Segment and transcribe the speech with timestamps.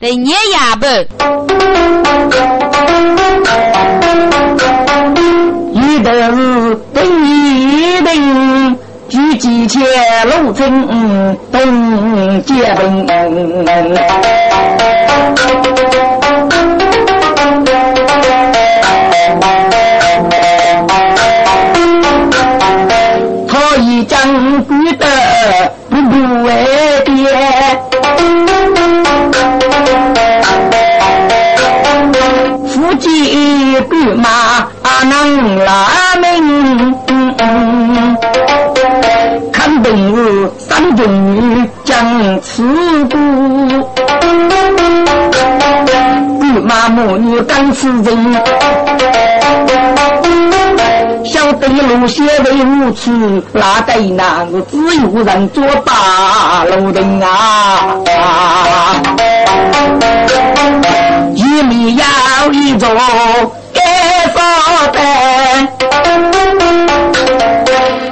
[0.00, 0.86] 得捏牙不？
[5.74, 9.82] 一等是等一等，举几千
[10.28, 14.47] 路程东接本。
[40.98, 42.64] 事三军女将刺
[43.04, 43.16] 骨，
[46.40, 48.34] 骏马母女敢死人，
[51.24, 53.12] 晓得路些为无耻，
[53.52, 57.94] 哪得那个只有人做大路人啊！
[61.36, 62.04] 一米要
[62.50, 62.88] 一座。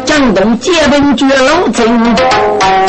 [0.05, 2.86] 江东结婚绝路程，来喽！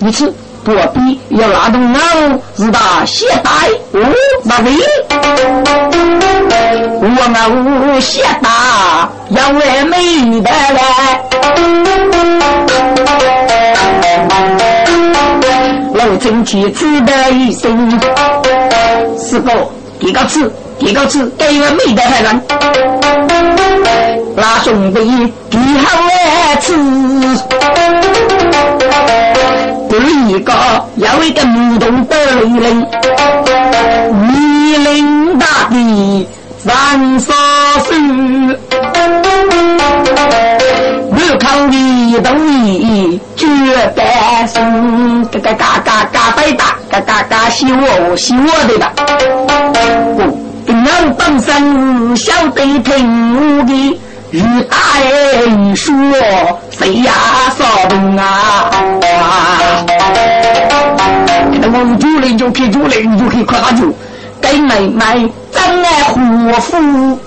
[0.00, 0.32] 一次
[0.64, 2.00] 不必要拉动脑，
[2.54, 3.50] 自打携带
[3.92, 4.00] 哦，
[4.44, 4.70] 那位，
[7.00, 8.48] 我那无携带
[9.30, 11.20] 要为美的来，
[15.94, 18.00] 老陈去吃的一生，
[19.16, 19.52] 四个。
[20.00, 22.40] 一个字，一个字，给我没得害人。
[24.36, 25.98] 那兄弟，第好
[30.08, 30.52] 一个
[30.96, 32.86] 要一个木桶的雷人，
[34.12, 36.26] 密林大地
[36.58, 37.32] 三沙
[37.86, 37.96] 水，
[41.10, 43.46] 我靠你东西绝
[43.94, 48.92] 百生，嘎嘎嘎嘎嘎飞大，嘎嘎嘎喜我喜我的吧。
[50.70, 54.00] 我本身晓得听的，
[54.30, 55.94] 与大人说，
[56.70, 57.12] 谁呀
[57.58, 58.70] 少动啊？
[61.60, 63.86] 那我主人就可以主人就可以夸就，
[64.40, 66.20] 给妹妹真爱护
[66.60, 67.18] 肤。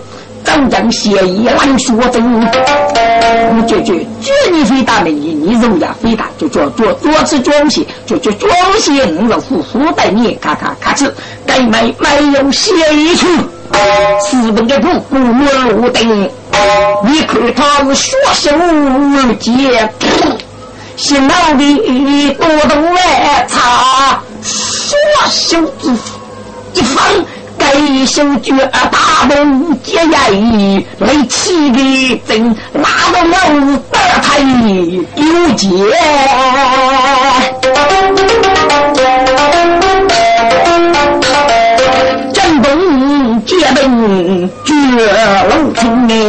[0.43, 11.11] 张将协议来说真，你就就绝你非打美女，你肉呀非打就做做做次装些，就就装些五肉夫妇带你咔咔咔哧，
[11.45, 13.27] 该没没有协议处，
[14.19, 16.29] 四本的布布路灯，
[17.03, 18.51] 你看他是学手
[19.39, 19.89] 结，
[20.95, 24.95] 心脑的多动来擦，学
[25.29, 25.89] 手之
[26.73, 27.03] 一方。
[27.57, 32.83] 该手脚大动接眼，来气的真拉
[33.13, 34.31] 到我大腿
[35.15, 35.23] 有
[35.55, 35.67] 节。
[42.33, 44.49] 震动接本
[44.91, 46.19] 龙城哎！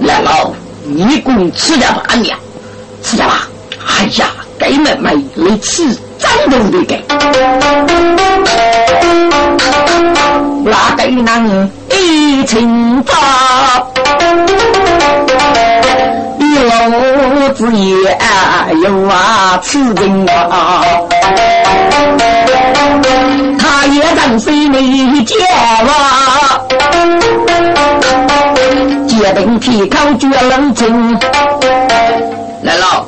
[0.00, 0.50] 来老，
[0.84, 2.38] 你共吃点吧，娘，
[3.02, 3.48] 吃点吧。
[3.86, 4.26] 哎呀，
[4.58, 5.96] 给妹妹来吃。
[6.16, 7.04] 真动的给，
[10.64, 13.12] 那个男人一清早，
[16.74, 17.94] 一路子也
[18.82, 20.82] 有啊吃人啊，
[23.58, 25.38] 他也让谁没见
[25.84, 26.66] 了，
[29.06, 31.18] 结冰皮靠绝冷清，
[32.62, 33.06] 来了，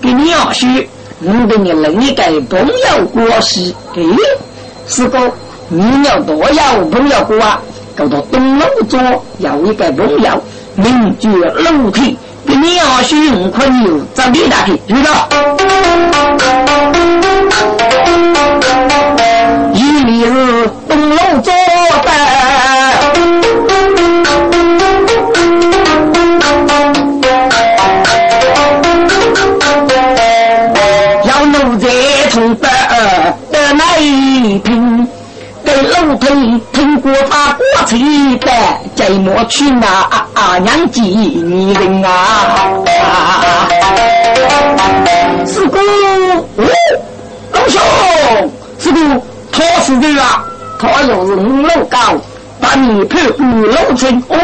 [0.00, 0.88] 给你要许。
[1.20, 4.02] 我给你另一个朋友过世，哎，
[4.86, 5.18] 师哥，
[5.68, 7.60] 你要多要朋友过啊？
[7.96, 9.00] 搞到东楼左
[9.38, 10.40] 有一个朋友，
[10.76, 12.16] 名叫楼梯，
[12.48, 15.28] 你要寻朋友找你打去，知道？
[19.74, 22.08] 一里是东路左的。
[36.72, 37.98] 听过他过去
[38.38, 38.50] 的
[38.96, 40.08] 寂寞去哪
[40.62, 41.42] 娘几
[41.74, 42.82] 人啊？
[45.46, 45.78] 师哥，
[47.52, 47.80] 老兄，
[48.78, 48.98] 师哥，
[49.52, 50.22] 他是这个，
[50.78, 51.98] 他就是五楼高，
[52.60, 54.36] 把你配五楼村哦，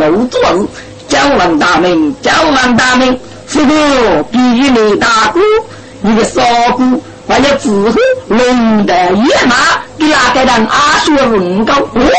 [0.00, 0.68] 楼主
[1.08, 5.40] 叫万大名，叫万大名，师哥，比你大哥，
[6.00, 6.40] 你的少
[6.76, 6.84] 哥。
[7.26, 7.98] 为了自护
[8.28, 9.56] 龙的野马，
[9.98, 11.72] 给哪个人阿叔问高？
[11.74, 12.10] 哦，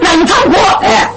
[0.00, 1.12] 能唱歌哎！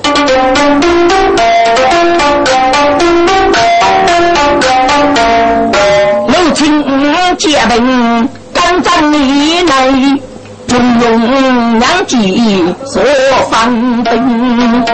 [6.28, 10.22] 老结婚，刚正里内，
[10.68, 13.02] 中用两计所
[13.50, 14.86] 方定。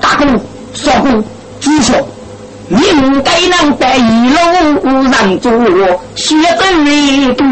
[0.00, 0.26] 大哥，
[0.74, 1.22] 少公，
[1.60, 1.94] 知晓。
[2.70, 5.50] 应该能在一路上做
[6.14, 7.44] 学生为多，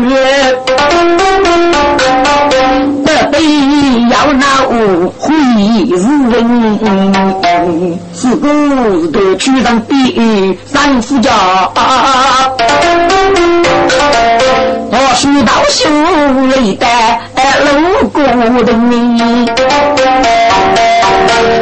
[3.04, 3.34] 得得
[4.08, 4.44] 要闹
[5.18, 5.34] 会
[5.96, 6.38] 是人，
[8.12, 8.46] 自古
[9.08, 11.32] 都去上比三夫家，
[14.90, 15.90] 我书到手
[16.60, 16.86] 里的
[17.64, 18.22] 路过
[18.62, 19.46] 的你，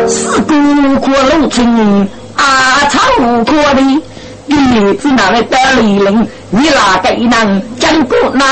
[0.06, 0.52] 自古
[1.00, 2.06] 过路村。
[2.87, 3.81] 啊，唱歌的
[4.47, 8.44] 女子那位得李人，你哪个能讲过那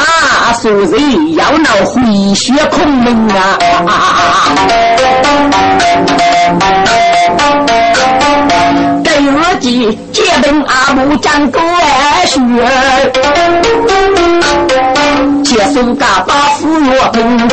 [0.61, 3.59] 说人要闹回血孔明啊？
[9.05, 11.61] 给我记结婚阿母讲过
[12.27, 12.37] 学，
[15.45, 17.49] 接受嘎巴夫若平。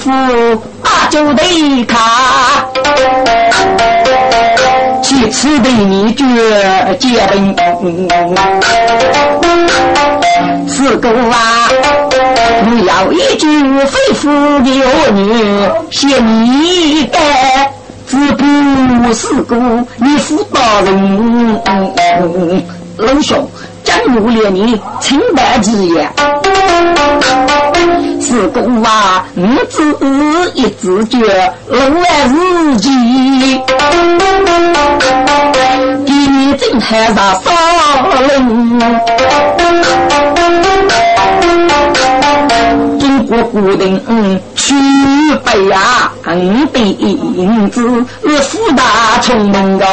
[0.00, 0.10] 夫
[0.82, 2.64] 把酒得卡，
[5.02, 6.24] 其次的你绝
[6.98, 8.08] 结婚。
[10.66, 11.68] 四哥啊，
[12.64, 13.46] 你要一句
[13.84, 14.70] 肺腑的
[15.12, 17.18] 女，写你的
[18.08, 19.54] 只不四哥，
[19.96, 21.62] 你妇大人，
[22.96, 23.46] 老兄。
[23.82, 26.12] 将如连你清白之言，
[28.20, 29.96] 是公啊，五字
[30.54, 32.90] 一字诀，龙来日记，
[36.06, 37.50] 给你正海上少
[38.20, 38.78] 人。
[42.98, 44.00] 中国古人，
[44.54, 44.74] 去
[45.44, 49.86] 背呀，嗯，背影子是福大聪明的。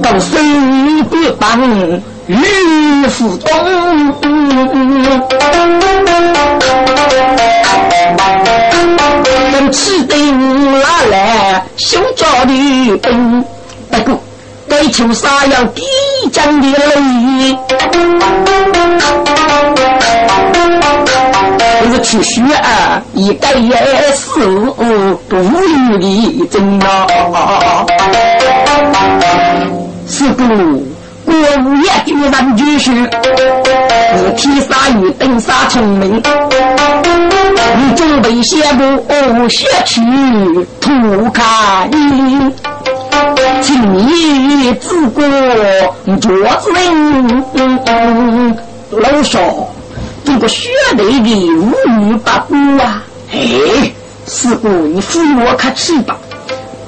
[0.00, 1.60] 高声不放
[2.28, 3.48] 玉虎东，
[9.50, 13.42] 等起灯拉来修家的灯，
[13.90, 14.20] 不过
[14.68, 15.82] 该求啥要地
[16.30, 17.56] 江的泪，
[21.80, 23.74] 这是出血啊，一该也
[24.14, 27.06] 是不有的真啊。
[30.06, 30.42] 是故
[31.62, 36.22] 国务院居然就是，是披萨与登沙聪明，
[37.76, 40.00] 你准备写部写去
[40.80, 42.52] 图卡你，
[43.60, 45.24] 请你自过
[46.20, 48.56] 桌子人，
[48.90, 49.40] 老少
[50.24, 53.02] 这个血泪的无语八股啊！
[53.32, 53.90] 哎，
[54.28, 56.16] 师傅你扶我看去吧，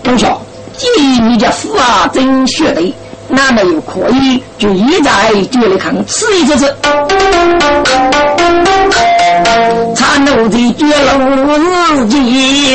[0.04, 0.40] 老少，
[0.76, 0.86] 既
[1.22, 2.94] 你家父啊真血泪。
[3.32, 6.76] 那么又可以就一在嘴里看，吃一次次，
[9.94, 11.16] 馋怒的绝了
[12.08, 12.74] 自己，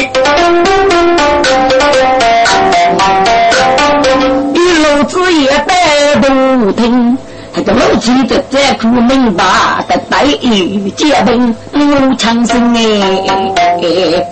[4.53, 7.17] 一路子也带不停，
[7.53, 9.43] 他的老几的在苦明白
[9.89, 12.81] 的待遇结婚路长生哎，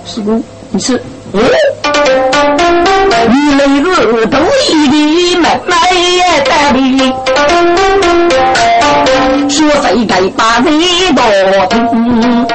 [0.05, 0.41] 师傅，
[0.71, 1.01] 你是。
[3.27, 4.37] 你那个都
[4.69, 4.83] 一。
[4.93, 5.73] 的买买
[6.45, 6.51] 得
[6.91, 6.99] 的，
[9.49, 10.69] 说谁该把你
[11.13, 11.21] 多
[11.69, 12.45] 听？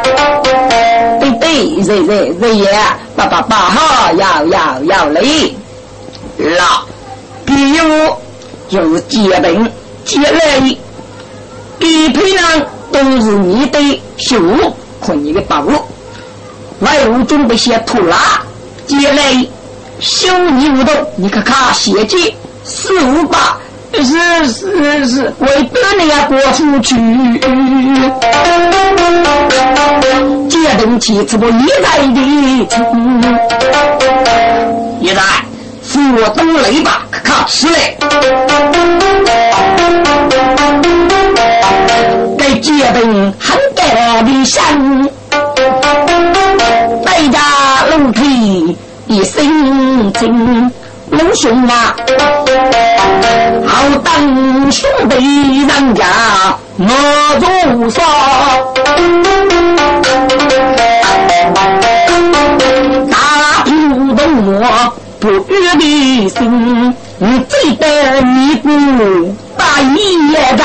[1.20, 5.20] 对对，对对对呀，爸爸爸哈，要要要来，
[6.36, 6.82] 那
[7.44, 8.16] 比如
[8.68, 9.72] 就是结婚
[10.04, 10.58] 结来，
[11.80, 14.40] 一批人都是你的修
[15.00, 15.64] 和你的宝，
[16.80, 18.16] 外务准备些土拉。
[18.86, 19.46] 结来
[20.00, 23.56] 修你五斗，你看看写记四五八，
[23.92, 24.04] 是
[24.46, 26.94] 是是，为得你呀过出去。
[30.48, 32.14] 接东西怎么一代的
[32.68, 32.78] 亲？
[35.00, 35.22] 一代
[35.82, 37.96] 扶我东雷吧，看看是嘞。
[42.38, 45.08] 该接东很该的山。
[49.98, 50.70] 身轻，
[51.10, 51.96] 龙兄啊，
[53.66, 53.72] 好
[54.04, 56.04] 当兄弟人家
[56.76, 56.86] 莫
[57.40, 58.00] 如少，
[63.10, 63.16] 大
[63.64, 63.70] 土
[64.14, 70.62] 东我不约的心，你最得你姑大义也在。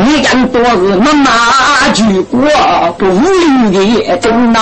[0.00, 1.30] 你敢多日妈妈
[1.92, 2.40] 举国
[2.98, 4.60] 不离的真呐，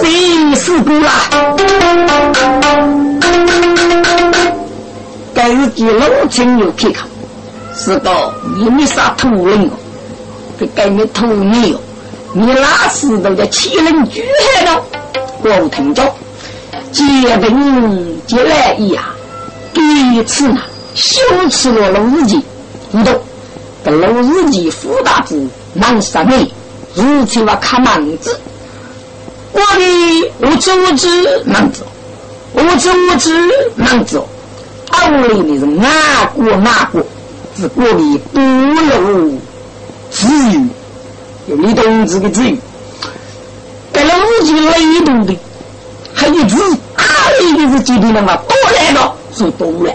[0.00, 1.10] 都是死过了。
[5.34, 7.06] 该日记老清有看看，
[7.74, 8.10] 是个
[8.56, 9.70] 你没啥土人哦，
[10.58, 11.78] 给该没土你哦，
[12.32, 14.24] 你哪时都叫欺人举
[14.56, 14.82] 害了？
[15.42, 16.02] 我听着，
[16.92, 17.02] 结
[17.38, 19.04] 冰结来呀，
[19.72, 19.80] 第
[20.14, 20.60] 一次呢，
[20.94, 22.42] 羞耻了老日记。
[22.92, 23.14] 不懂，
[23.84, 26.52] 这老日记副大字难杀你，
[26.94, 28.38] 如此我看蛮子，
[29.52, 31.08] 我的无知无知
[31.46, 31.82] 蛮子，
[32.54, 37.02] 无知无知蛮子，屋里的是哪过哪过，
[37.58, 39.38] 是过的不露
[40.10, 40.60] 自由，
[41.48, 42.56] 有你懂这个自由。
[43.92, 45.38] 这老日记雷动的，
[46.12, 46.56] 还有字
[46.96, 47.04] 阿
[47.40, 48.36] 里的是几的了嘛？
[48.36, 49.92] 多来了，是多了。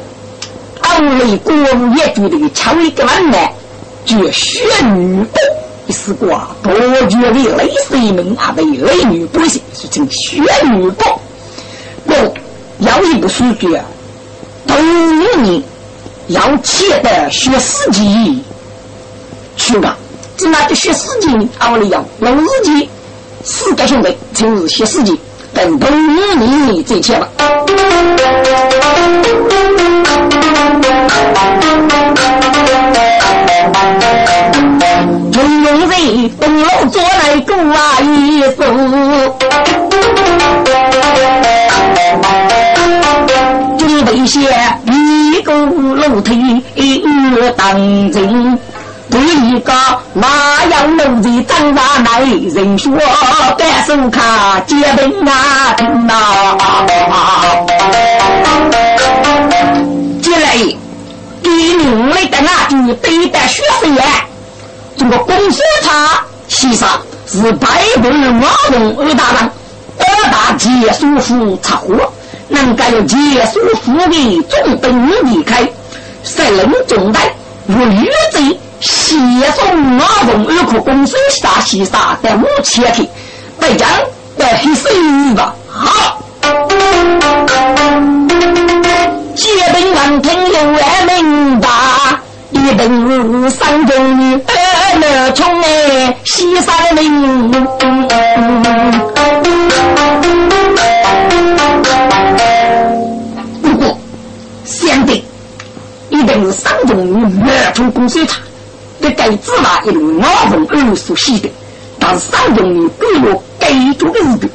[0.81, 3.37] 当雷国务也觉得敲一个碗呢，
[4.05, 4.63] 就选
[4.95, 5.39] 女不
[5.87, 6.73] 一丝瓜，多
[7.07, 11.03] 觉得类似一门啊，为雷女不行，是称选女不。
[12.05, 12.33] 我
[12.79, 13.83] 要一部书卷，
[14.67, 14.75] 都
[15.41, 15.63] 你
[16.27, 18.43] 要切的学四级，
[19.57, 19.97] 去吧，
[20.37, 21.49] 这那就学四级呢？
[21.57, 22.87] 啊，我的要老日记，
[23.43, 25.19] 四个兄弟就是学四级，
[25.53, 25.89] 等同
[26.39, 27.27] 你你这切吧。
[35.31, 38.63] 中庸人东楼坐来过啊一宿，
[43.77, 44.39] 准备些
[44.85, 46.63] 一个楼梯
[47.57, 47.75] 当
[48.11, 48.57] 真。
[49.07, 49.71] 对一个
[50.13, 52.21] 那样楼子长大来，
[52.53, 52.91] 人说
[53.57, 56.13] 干手卡结冰啊听呐。
[60.21, 60.57] 接来，
[61.45, 63.95] 给另外的那就对待学生
[64.97, 66.83] 这个公司茶其实
[67.27, 67.67] 是百
[68.01, 69.51] 步马龙二大郎，
[69.99, 72.11] 二大结束夫插火，
[72.47, 75.69] 能够结束夫的总等离开，
[76.23, 77.31] 谁能中带
[77.67, 78.57] 如女子。
[78.81, 79.17] 西
[79.55, 83.07] 送马龙二库公司下西沙在五千去，
[83.59, 83.87] 北疆
[84.37, 84.91] 在黑水
[85.35, 85.53] 吧。
[85.71, 86.19] 好，
[89.35, 91.67] 结兵完听有万明白，
[92.51, 97.51] 一等三中二乐冲哎西山林。
[103.61, 103.97] 不过，
[104.63, 105.21] 相对
[106.09, 106.97] 一等三中
[107.45, 108.39] 二冲公司差。
[109.01, 111.49] 这该芝麻一路老凤儿所喜的，
[111.99, 114.49] 但是三中的给我该做的日子，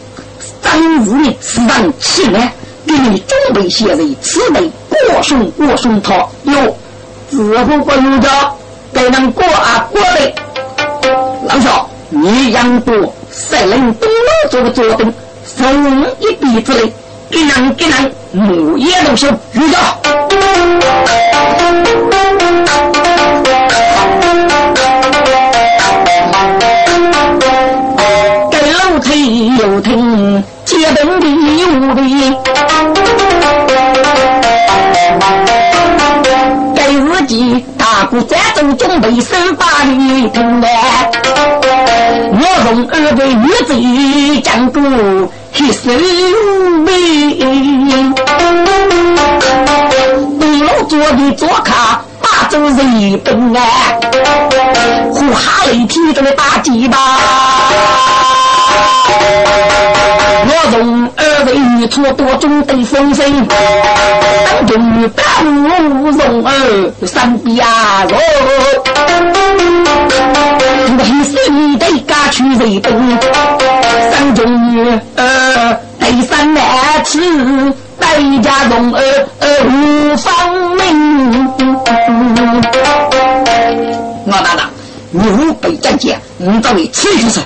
[0.63, 2.55] 张日呢时常起来
[2.91, 6.77] 给你准备些人吃的过送过送他哟，
[7.31, 8.29] 自不过有着
[8.93, 10.33] 给人过啊过的。
[11.47, 12.93] 老少，你养多
[13.31, 16.93] 谁能东楼做个坐凳，送一鼻子的，
[17.31, 19.79] 给人给人母也都收有着。
[31.71, 32.03] 有的，
[36.75, 41.09] 该日记大鼓战争准备手把里听来，
[42.33, 43.71] 我从二位女子
[44.43, 44.83] 讲过
[45.55, 45.93] 一首
[46.85, 46.89] 美，
[50.41, 53.61] 东楼坐的坐卡八州人本啊，
[55.13, 56.99] 呼哈雷提着的大鸡巴。
[60.43, 63.25] 我从二二位女错多中得风声，
[64.47, 68.19] 三中女大武容儿三比二罗，
[70.99, 71.33] 为谁
[71.79, 72.93] 得家去日本？
[74.13, 76.63] 三中女儿第三难
[77.07, 77.19] 吃，
[77.99, 79.01] 代家容儿
[79.65, 80.31] 无方
[80.77, 81.49] 明。
[84.27, 84.69] 我大大，
[85.11, 87.41] 你五百战舰，你到底吃一吃？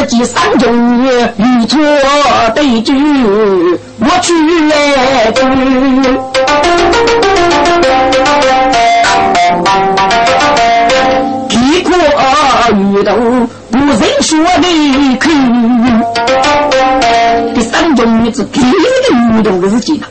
[0.00, 1.78] 该日记三中遇错
[2.54, 2.94] 对句，
[3.98, 4.32] 我去
[4.70, 5.42] 来句。
[11.48, 11.90] 皮裤
[12.72, 13.14] 遇到
[13.70, 14.66] 不认说的
[15.18, 15.28] 口，
[17.54, 18.66] 第三种女子皮的
[19.36, 20.06] 遇到的日记呢？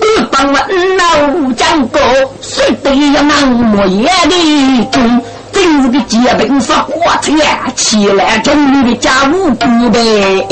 [0.00, 0.54] 我帮我
[0.98, 2.00] 老讲过，
[2.40, 5.20] 谁都要那么严的中。
[5.58, 7.32] 今日个结冰是火车！
[7.74, 10.46] 起来，终于的家务不呗，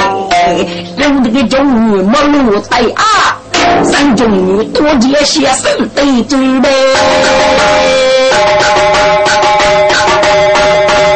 [0.99, 3.37] 人这个终于没碌得啊，
[3.85, 6.69] 山中于多接些生得罪呗。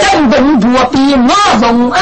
[0.00, 2.00] 江东不比马容二，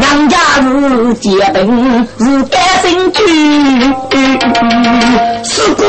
[0.00, 3.22] 娘家是结冰是干生去。
[5.42, 5.82] 四姑，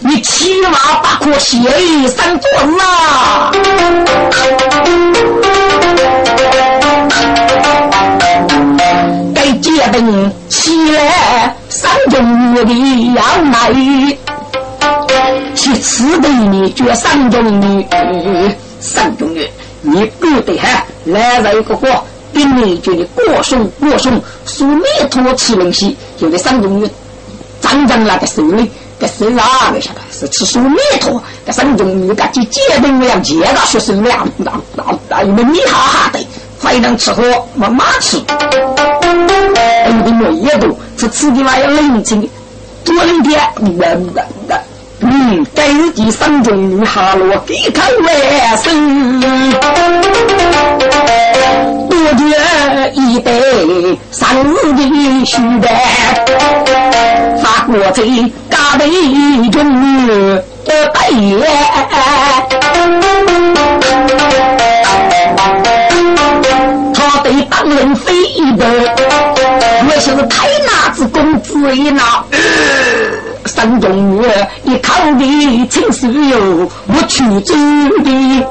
[0.00, 1.58] 你骑马把可鞋
[2.08, 3.52] 三断啦！
[9.34, 12.72] 该接的你起来，三中女的
[13.14, 14.18] 杨梅，
[15.54, 17.86] 去吃的你就要三中女，
[18.80, 19.48] 三中女，
[19.82, 21.88] 你不得还，来人一个过。
[22.34, 24.66] 给你就你过送过送，苏
[25.10, 26.90] 通托吃东西，就得三中女。
[27.68, 36.24] 张张那个手里，个手啊，你晓得是吃苏弥陀，个三中女个就结婚了，结个学生了，那那那你们米哈哈的，
[36.58, 37.22] 非常吃喝，
[37.54, 38.22] 没马吃，有
[40.04, 42.28] 的没也多，是吃的话要冷清，
[42.84, 44.56] 多冷点，那那那。
[45.00, 48.70] 嗯，该日第三中女哈罗给他外甥，
[52.06, 52.24] 多绝
[52.94, 55.66] 一杯三日的须白，
[57.42, 58.86] 法国贼嘎的
[59.50, 60.06] 中女
[60.64, 61.40] 的白眼，
[66.94, 68.64] 他对当人非一杯，
[69.88, 72.22] 我是开拿子公子一拿。
[73.46, 77.52] 山中月，一康的青石哟，我去走
[78.04, 78.46] 的。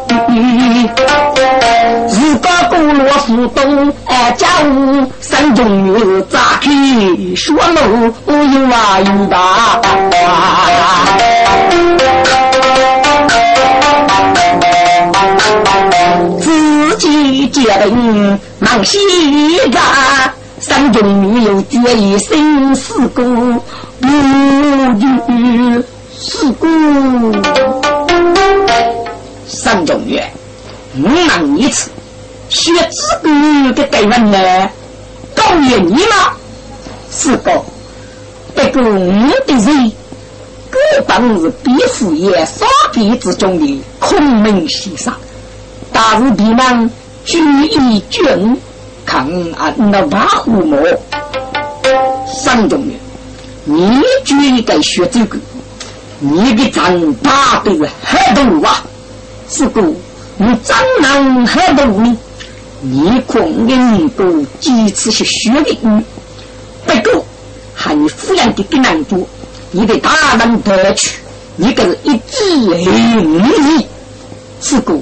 [2.75, 6.69] 日高公路苏东哎，家务三中月，扎开
[7.35, 9.81] 说路有啊有吧。
[16.39, 18.97] 自己结婚忙西
[19.71, 19.81] 干，
[20.59, 23.23] 三中女又结一生死故。
[24.01, 24.07] 无
[26.17, 26.67] 事故，
[29.47, 30.23] 三中月，
[30.97, 31.89] 五忙一次，
[32.55, 34.69] 学子故的对问呢？
[35.35, 36.31] 高言你吗？
[37.11, 37.51] 四个，
[38.55, 39.91] 不过我的人，
[40.71, 45.13] 各当是比夫也傻逼之中的孔门先生，
[45.91, 46.89] 大日地忙
[47.25, 48.57] 举一军，
[49.05, 49.27] 看
[49.57, 50.79] 啊那瓦虎魔，
[52.25, 52.93] 三中月。
[53.65, 55.37] 你就应该学这个，
[56.19, 58.81] 你的长大的很多啊，
[59.49, 59.81] 是个
[60.37, 62.17] 你长男很多呢，
[62.87, 64.23] 你可能够
[64.59, 65.75] 几次是学的，
[66.85, 67.25] 不过
[67.73, 69.27] 还你抚养的更难多，
[69.71, 71.17] 你的大人得去，
[71.55, 72.83] 你个是一枝一
[73.79, 73.87] 义，
[74.61, 74.93] 是个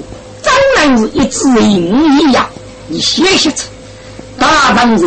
[0.42, 2.48] 长男是一枝一义呀，
[2.88, 3.68] 你写写出，
[4.38, 5.06] 大人是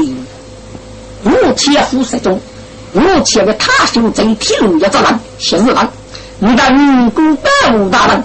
[1.24, 2.40] 无切肤色中。
[2.94, 5.90] 我前个他兄在铁路要找人，昔日人，
[6.38, 8.24] 你的五谷百物大人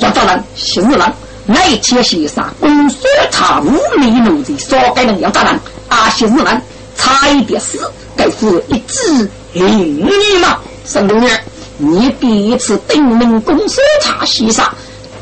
[0.00, 1.12] 要找人，昔日人，
[1.46, 2.98] 那一天先生公说
[3.30, 6.62] 差五米路的少该人要找人，啊昔日人
[6.96, 7.78] 差一点事，
[8.16, 11.30] 该是一纸领你嘛，沈公爷，
[11.78, 14.64] 你第一次登门公说差先生，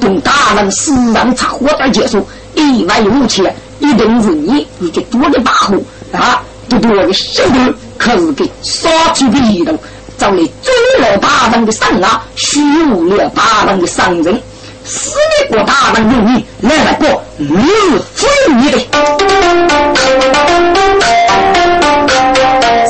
[0.00, 5.76] 等大人私人茶活动结束，意外无钱，一定是你你就多的把火
[6.12, 7.74] 啊，多多的手头。
[7.98, 9.72] 可是给杀鸡的一头，
[10.16, 14.42] 找来追了大人的上啊，虚无了大人的上人，
[14.84, 18.78] 死你过大人你来了过，你是非你的，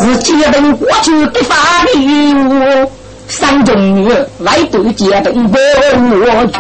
[0.01, 1.55] 是接本过去的法
[1.95, 1.97] 律，
[3.29, 6.59] 三中女来对接本不我去，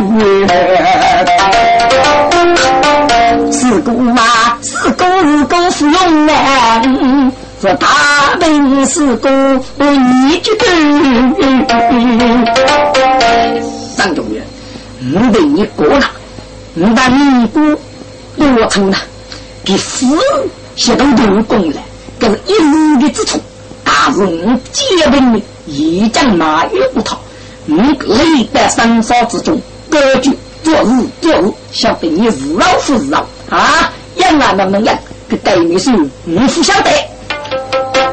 [3.53, 4.23] 是公妈，
[4.63, 6.81] 是公是公是用啊。
[7.61, 7.87] 这大
[8.39, 10.67] 本是公，你就对。
[13.97, 14.45] 张中元，
[15.13, 16.07] 我对你过了，
[16.73, 17.63] 你把你过
[18.39, 18.97] 多成了，
[19.63, 20.17] 给父
[20.77, 21.83] 写到六功来，
[22.19, 23.39] 这是一日的之错。
[23.85, 27.19] 大人结婚的一将马玉不逃，
[27.67, 30.31] 你累在三少之中，格局
[30.63, 35.91] 做日做日，晓得你日老夫日老啊，养啊能能养，这对你是
[36.25, 36.91] 你不晓得。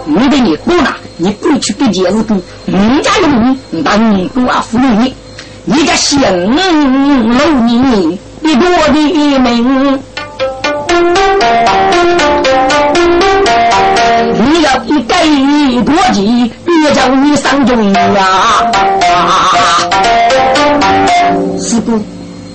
[0.07, 5.13] 我的你过了，你过去的节日跟人家用你，把你过啊，服你，
[5.73, 6.27] 你家姓楼
[7.65, 9.99] 你，你多的名，
[14.35, 15.23] 你要一改
[15.85, 18.69] 国籍，别叫你上中啊！
[21.57, 21.97] 是不？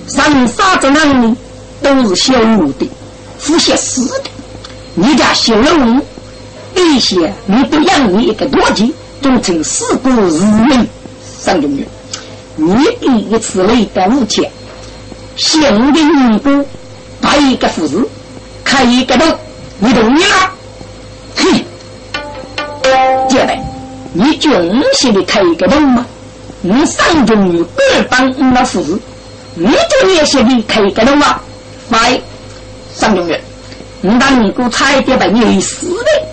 [0.05, 1.35] 上啥子人
[1.81, 2.87] 都是小的，
[3.47, 4.29] 不些死的，
[4.93, 5.99] 你家姓楼。
[6.75, 10.87] 这些你不养你一个多金，总成四股日民
[11.41, 11.83] 上中月。
[12.59, 14.51] 你第一次来到五千，
[15.35, 16.65] 新的女工
[17.21, 18.09] 摆一个胡子，
[18.63, 19.37] 开一个洞，
[19.77, 20.51] 你同意吗？
[21.35, 21.63] 哼，
[23.29, 23.61] 姐妹，
[24.11, 26.03] 你准许你开一个洞吗？
[26.61, 28.99] 你上中于二帮五那父子，
[29.53, 31.39] 你这也写的可以给懂吗？
[31.89, 32.19] 来，
[32.95, 33.39] 上中于，
[34.01, 36.23] 你当你姑差一点把你死的，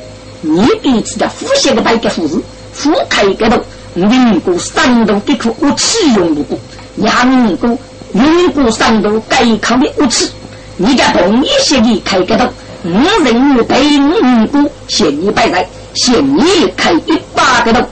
[0.40, 3.62] 你彼此的呼吸的白个父子，夫开给懂，
[3.94, 6.58] 你姑上中的苦我气用不过，
[6.96, 7.78] 两你姑
[8.10, 10.30] 你姑上中该抗的武器，
[10.76, 12.48] 你家同一协议开给懂，
[12.84, 12.90] 五
[13.22, 17.86] 人与对你姑协议摆在，协议开一百个洞，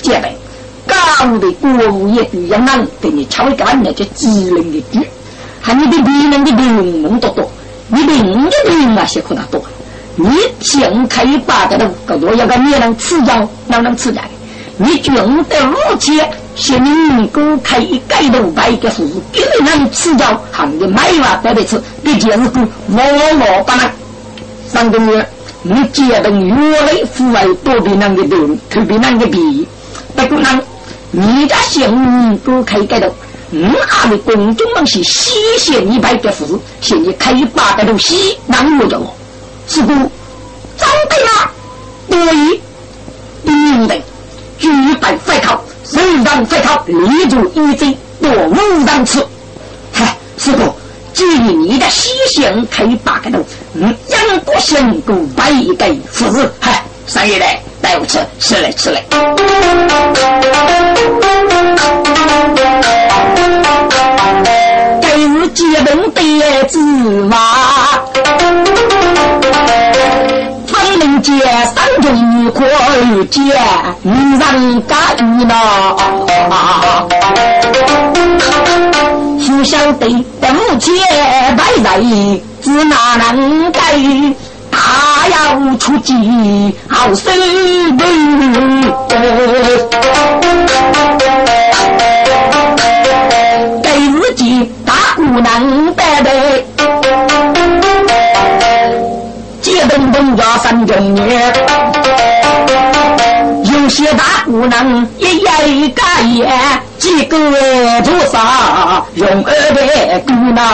[0.00, 0.34] 姐妹。
[0.86, 5.06] 高的国务也比较难，给你敲一个那叫机灵的句，
[5.60, 7.50] 还你比别人的灵能多多，
[7.88, 9.62] 你比人家灵那些可能多。
[10.16, 10.26] 你
[10.60, 14.28] 想开一把的路，个多要个你能吃药，能能吃药的。
[14.76, 16.20] 你军的武器，
[16.56, 23.90] 是你哥开一盖路白个数，给你能吃药，行的买完白白吃，毕竟是个我我把那
[24.68, 25.26] 三个月，
[25.62, 29.66] 你结等越来富外多比那个多，特别那个比，
[30.16, 30.60] 不过呢。
[31.16, 33.08] 你家姓都可以改动，
[33.52, 39.14] 嗯，阿的公众们是西县一百个户，现在开八个东西，哪有着我？
[39.68, 39.92] 是不？
[40.76, 41.50] 张对吗？
[42.08, 42.60] 对，
[43.44, 44.02] 对的，
[44.58, 49.24] 举办快考，手让快考，立足一针，多无让吃。
[49.92, 50.74] 嗨，师傅，
[51.12, 57.60] 至于你的西县开八个洞，嗯，杨国贤够百个户子，嗨，三爷来。
[57.82, 59.04] 带我吃，吃来吃嘞。
[65.02, 67.36] 今日结婚得子娃，
[71.24, 71.40] 分明结
[71.74, 72.60] 三中可
[73.30, 73.40] 结，
[74.02, 75.96] 女人家遇闹。
[79.38, 80.06] 不晓得
[80.40, 80.92] 等结
[81.56, 81.98] 拜来，
[82.60, 83.80] 只哪能改？
[84.70, 87.34] 他要出计，好生
[87.96, 88.04] 路。
[93.82, 96.30] 给自己大姑娘带的，
[100.58, 101.52] 三中年。
[103.64, 106.48] 有些大姑娘一夜一个夜，
[106.98, 107.36] 几个
[108.02, 110.64] 做啥容儿的姑娘。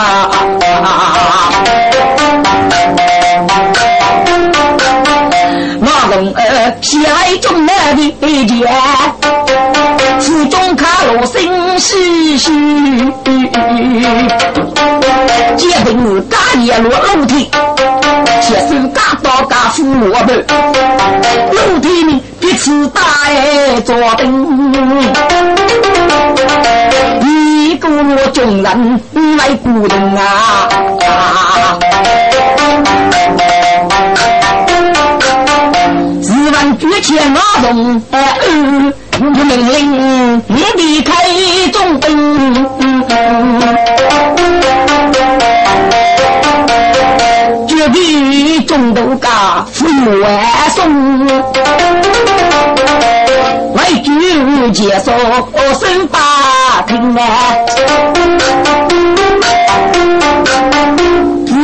[6.09, 8.13] 龙儿喜爱中那的
[8.45, 8.67] 姐，
[10.19, 12.51] 腹中卡罗心细细，
[15.55, 17.49] 结婚干也落楼梯，
[18.41, 20.33] 切手干刀干斧萝卜，
[21.53, 24.23] 楼梯里彼此打哎坐等，
[27.25, 29.01] 一个我众人
[29.37, 30.69] 来鼓动啊。
[36.79, 38.01] 举起马龙，
[39.19, 41.11] 命令你离开
[41.71, 42.07] 中兵，
[47.93, 49.85] 绝地中都家父
[50.21, 51.25] 外送，
[53.73, 55.11] 为举接受
[55.79, 57.21] 身八听啊，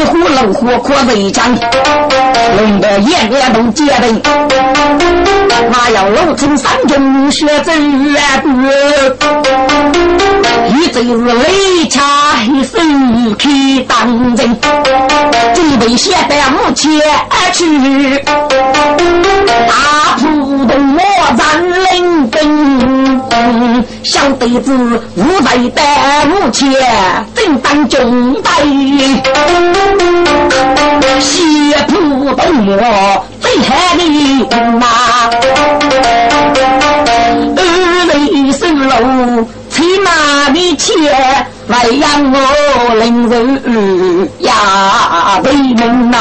[0.07, 1.53] 一呼冷火阔为将。
[1.53, 4.21] 龙的眼眼都结冰，
[5.69, 8.41] 那要露出三中学走啊！
[10.69, 12.01] 一走是雷恰
[12.45, 12.79] 一手
[13.37, 14.57] 去当真，
[15.53, 17.01] 准备先带母亲
[17.51, 18.23] 去
[19.67, 20.23] 大浦
[20.65, 22.29] 东我占领
[24.03, 26.71] 小弟子无在带母亲
[27.35, 28.63] 正当中带，
[31.19, 32.75] 西浦东莫
[33.39, 34.85] 最黑的呐，
[37.55, 37.59] 二
[38.07, 39.47] 雷生路。
[39.69, 40.09] 骑马
[40.53, 40.95] 的钱
[41.67, 46.17] 来养我邻人呀，为民呐！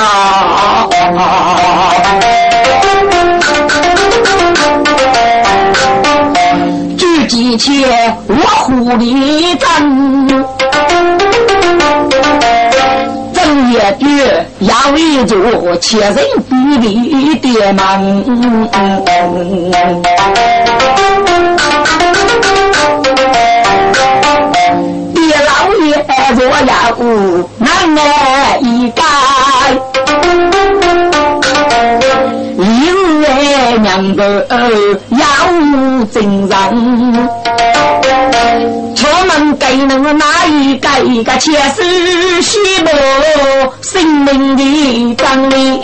[7.57, 9.67] 举几钱我护你挣，
[13.33, 15.39] 正月月要一座
[15.79, 16.17] 千人
[16.51, 17.83] 比比的忙。
[26.29, 26.73] 若要
[27.59, 29.03] 难挨一改，
[32.59, 32.63] 一
[33.21, 33.25] 日
[33.79, 34.47] 娘个
[35.11, 35.26] 要
[36.13, 37.29] 真人，
[38.95, 41.83] 出门给人哪一个一个前世
[42.43, 42.91] 许诺
[43.83, 45.81] 生命的张力。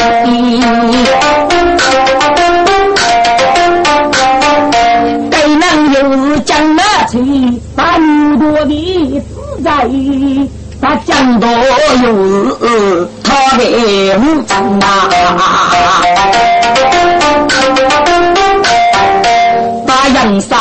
[5.30, 7.82] 给人又是将那情黑，
[10.80, 11.46] 把江多
[12.02, 12.08] 有
[13.22, 13.62] 他的
[14.18, 14.84] 武装呐，
[20.22, 20.56] 把杨沙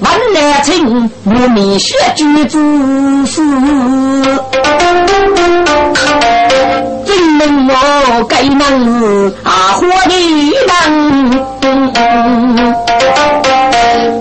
[0.00, 2.58] 万难情，我米血句子
[3.26, 3.40] 死。
[7.06, 10.14] 证明我该能是啊活的
[10.66, 10.72] 人，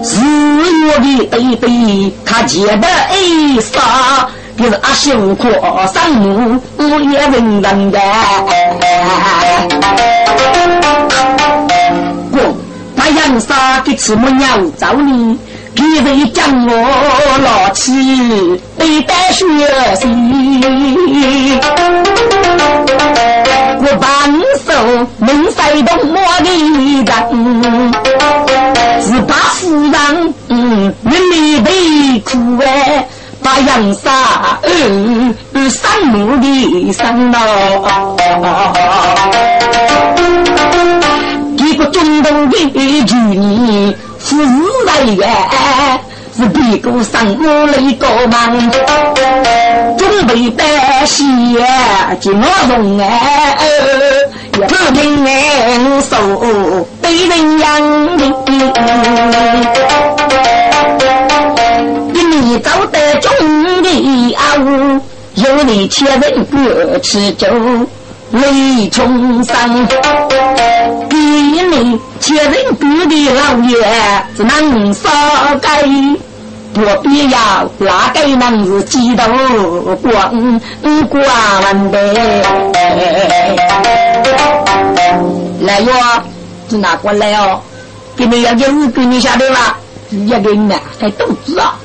[0.04, 0.12] 是
[0.86, 3.16] 我的弟弟，他结的爱
[3.60, 4.28] 杀，
[4.58, 5.50] 就是阿秀过
[5.92, 6.62] 生母
[7.12, 8.00] 也认人的。
[13.16, 15.38] 杨杀给慈母娘找你。
[15.76, 16.72] 你为将我
[17.44, 17.92] 老妻
[18.78, 19.44] 背带血
[19.96, 20.08] 洗，
[23.80, 24.08] 我帮
[24.66, 24.72] 手
[25.18, 26.48] 能塞动我的
[27.04, 27.12] 人，
[29.02, 31.12] 是把夫人嗯你
[31.62, 32.32] 没苦
[32.64, 33.08] 哎，
[33.42, 35.36] 把杨杀嗯
[35.70, 37.38] 三母的伤了，
[41.74, 42.56] 一个中东的
[43.08, 43.96] 妇女。
[44.26, 45.28] 是为缘，
[46.34, 48.72] 是别个上我一个忙，
[49.98, 50.64] 准备得
[51.06, 51.20] 些
[52.22, 52.32] 金
[52.70, 53.58] 龙哎，
[54.54, 56.16] 不平安受
[57.02, 57.68] 被人养
[58.18, 58.24] 的，
[62.14, 63.30] 你走得中
[63.84, 63.88] 的
[64.36, 64.40] 啊，
[65.36, 66.56] 有你千人不
[67.00, 67.30] 吃
[68.34, 68.40] 粥。
[68.40, 69.88] 雷冲山，
[71.08, 73.78] 给你千人谷的老爷
[74.36, 75.08] 只能烧
[75.62, 75.84] 盖，
[76.74, 77.38] 不必要
[77.78, 79.24] 那个能是几多
[79.98, 80.60] 光
[81.08, 81.98] 光的。
[85.62, 85.94] 来哟，
[86.70, 87.62] 是哪过来哦？
[88.18, 89.78] 给你要件事给你晓得吧？
[90.28, 91.76] 要给你还豆子啊，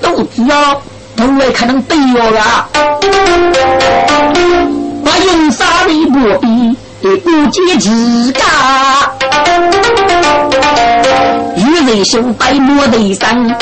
[0.00, 0.80] 豆子哦，
[1.14, 2.68] 都会可能对我了。
[5.04, 8.42] 把用沙为薄壁，对孤寂之家。
[11.56, 13.58] 与人修白莫的山，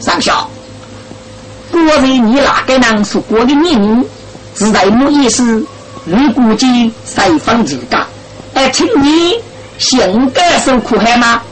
[0.00, 0.48] 上校，
[1.70, 4.04] 果然你哪个人是过的命令？
[4.54, 5.64] 自在没意思，
[6.04, 8.06] 你估计谁方之家？
[8.54, 9.34] 哎，请你
[9.78, 11.42] 性格受苦害吗？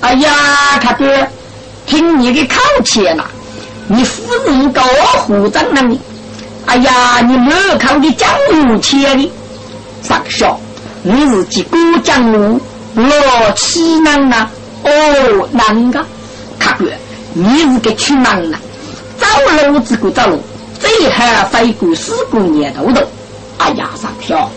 [0.00, 0.30] 哎呀，
[0.80, 1.26] 大哥，
[1.86, 3.24] 听你的口气嘛，
[3.88, 4.82] 你夫人高
[5.18, 6.00] 虎长了你。
[6.66, 9.32] 哎呀，你门口的江路前的
[10.02, 10.58] 上校，
[11.02, 12.60] 你是几过江路
[12.94, 13.10] 落
[13.56, 14.48] 西南呐？
[14.82, 16.04] 哦，南个，
[16.58, 16.90] 看官，
[17.32, 18.58] 你是个去忙呐？
[19.16, 19.26] 走
[19.70, 20.40] 路只顾走路，
[20.80, 23.00] 最后飞过四过年头头。
[23.58, 24.50] 哎呀，上校，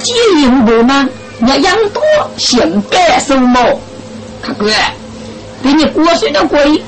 [0.00, 1.08] 接应不忙，
[1.46, 2.02] 要养多
[2.36, 3.60] 先干什么？
[4.42, 4.70] 看官，
[5.62, 6.82] 给你过水的贵，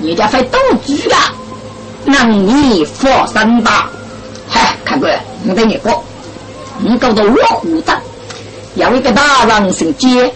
[0.00, 1.34] 人家会斗猪啊！
[2.06, 3.90] 让你放心吧，
[4.48, 6.02] 嗨，看官，我对你说，
[6.78, 7.92] 你搞到我湖子，
[8.74, 10.32] 有一个大人姓接，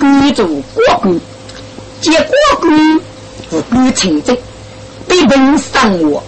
[0.00, 1.20] 居住国公，
[2.00, 3.00] 接国公
[3.50, 4.36] 是官称职，
[5.06, 6.22] 被本上我，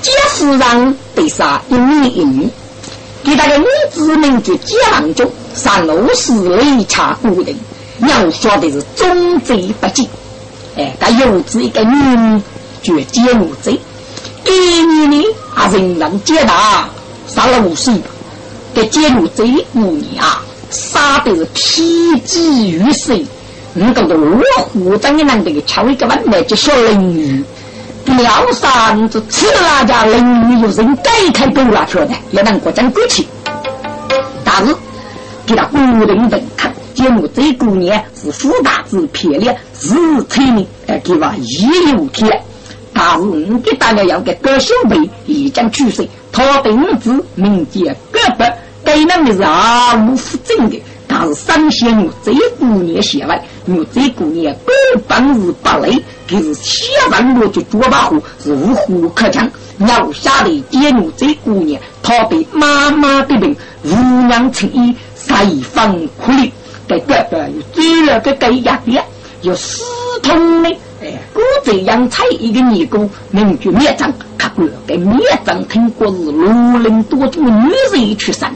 [0.00, 2.48] 接夫人被杀一男一女，
[3.24, 7.54] 给他的女子名叫接郎中，上路时雷查古人，
[8.00, 10.08] 要说的是忠贞不敬，
[10.76, 12.40] 哎，他有子一个女。
[12.80, 13.78] 绝接无罪，
[14.48, 16.88] 第二年呢，啊人人皆大，
[17.26, 17.92] 杀了五岁，
[18.72, 23.26] 给接无罪的姑娘啊，杀的是天机雨水，
[23.74, 24.40] 你搞到我
[24.72, 27.44] 湖中的人这个敲一个碗来就小淋雨，
[28.06, 33.26] 梁山子吃那家人鱼有人改开多了去的，也能国将过去，
[34.42, 34.74] 但是
[35.44, 39.94] 给他固定的看，接无罪姑娘是富大子漂亮，是
[40.30, 42.42] 催命，哎，给他一有天。
[42.98, 47.80] 大是五给大家要给葛小贝已经去世，他的儿子名叫
[48.10, 48.44] 葛伯，
[48.84, 59.48] 该那的是阿无夫正的，他是三仙女这姑娘写来，女这姑娘根本是不累，可是写上我就做把火，是无虎可讲。
[59.78, 63.94] 要下的接女这姑娘，她被妈妈的病，无
[64.26, 66.52] 娘成医，西方苦力，
[66.88, 69.00] 给葛伯又追了个改嫁的，
[69.42, 69.84] 又私
[70.20, 70.76] 通的。
[71.08, 78.46] 哎，古这样才一个尼姑，名叫灭障，看过给灭障听过是罗林多种女人出身，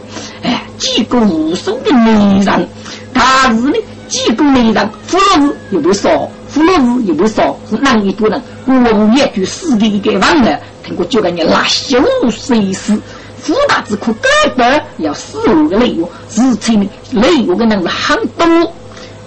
[0.42, 2.10] 哎，几个无数的美
[2.44, 2.68] 人，
[3.14, 3.74] 他是呢
[4.06, 8.42] 几个美人，富罗子又不少，富罗子又不少，是哪一多人？
[8.66, 11.98] 我也就死的一个忘了，听过就给你拉修
[12.30, 13.00] 水死，
[13.38, 18.72] 富大之苦根本要死五个雷月，是成的雷月的人是很多。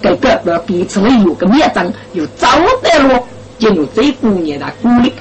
[0.02, 2.48] 这个要彼此里有个灭障，有早
[2.82, 3.22] 得了，
[3.58, 5.12] 就有这姑娘的鼓励。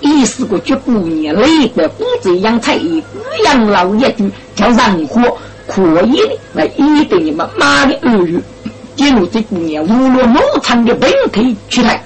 [0.00, 3.02] 已是个绝姑娘，累的不子养菜，一
[3.44, 8.40] 养老一句叫人活，可以的来依对你们妈的儿女。
[8.94, 12.02] 进入这姑娘无论农场的本可以取代，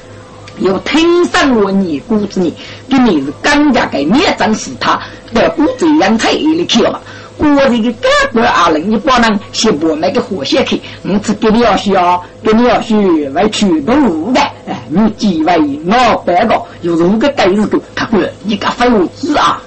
[0.59, 2.53] 有天生我你骨子里，
[2.89, 5.01] 给你是刚家给灭张是他
[5.33, 7.01] 的骨子养菜里去了。
[7.39, 19.61] 我这个哥哥阿伦，你不能先把那个火线去，我只给你要需要，给你要需来驱动的，哎，你几位老白个，有五个带子的，他不，你个废物子啊！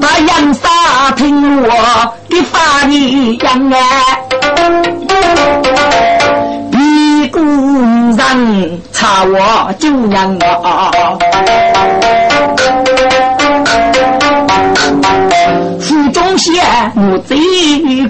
[0.00, 1.68] 把杨沙听我
[2.28, 3.78] 的发你讲哎。
[7.32, 11.18] 故人查我就让我，
[15.78, 16.54] 府中县
[16.94, 17.34] 母子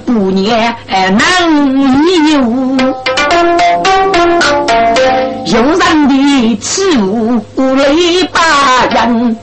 [0.06, 1.18] 姑娘难
[2.30, 2.38] 有，
[5.46, 7.42] 有人的欺侮
[7.74, 8.38] 雷把
[8.88, 9.36] 人，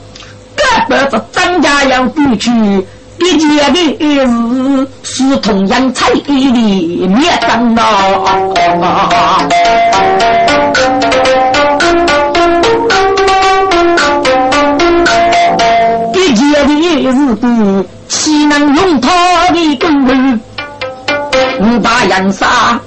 [0.56, 2.50] 各不着张家要过去。
[3.20, 7.84] 一件的是是同样彩的灭灯啊！
[17.02, 20.40] 件的日子岂能用他的功夫？
[21.60, 22.80] 五把洋沙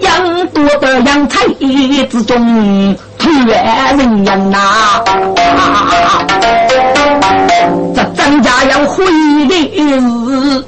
[0.00, 1.38] 养多的洋菜
[2.10, 4.58] 之中，突然人样呐！
[7.94, 9.04] 这张家要回
[9.48, 10.64] 的日，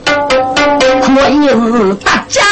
[1.15, 2.43] 可以是大家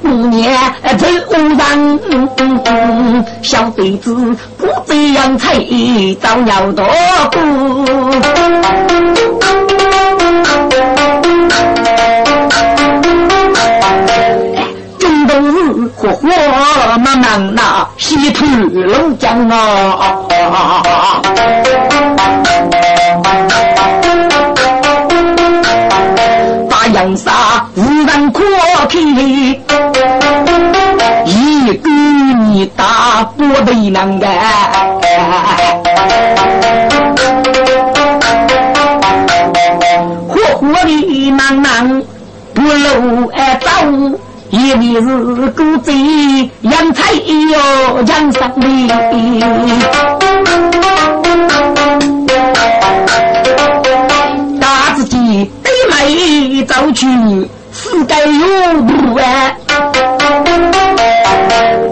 [0.00, 4.14] 姑娘真无人，小辈子
[4.56, 5.56] 不这样才
[6.20, 6.84] 早要多
[7.32, 7.40] 过。
[14.98, 16.28] 中冬日火火
[16.98, 20.18] 慢慢那西土龙江啊！
[26.90, 27.57] 江沙
[28.78, 29.60] 无人可替，
[31.26, 31.90] 一个
[32.46, 34.30] 你大不的难干，
[40.28, 42.02] 活活的难难
[42.54, 43.68] 不露哎走，
[44.50, 45.92] 一年是孤贼
[46.60, 48.88] 养菜哟养上里。
[56.10, 57.06] 一走去，
[57.90, 59.56] 四界有路啊！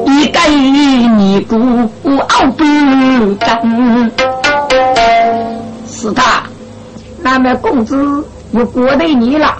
[0.07, 1.57] 一个尼姑
[2.19, 4.13] 傲不干。
[5.89, 6.43] 是他，
[7.23, 9.57] 那么公子又过得你了。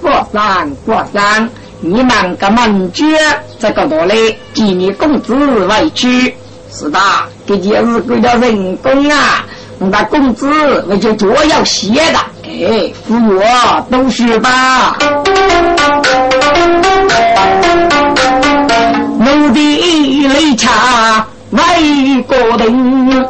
[0.00, 1.46] 佛山，佛山，
[1.80, 3.04] 你们个门主
[3.58, 6.34] 这个多嘞，替你公子委屈。
[6.70, 6.98] 是的，
[7.46, 9.44] 这件事归了人工啊。
[9.78, 10.48] 那公子
[10.88, 12.18] 我就多要些的，
[12.62, 13.42] 哎，扶我
[13.90, 14.96] 都是吧。
[19.18, 21.60] 奴的雷茶外
[22.26, 23.26] 国人，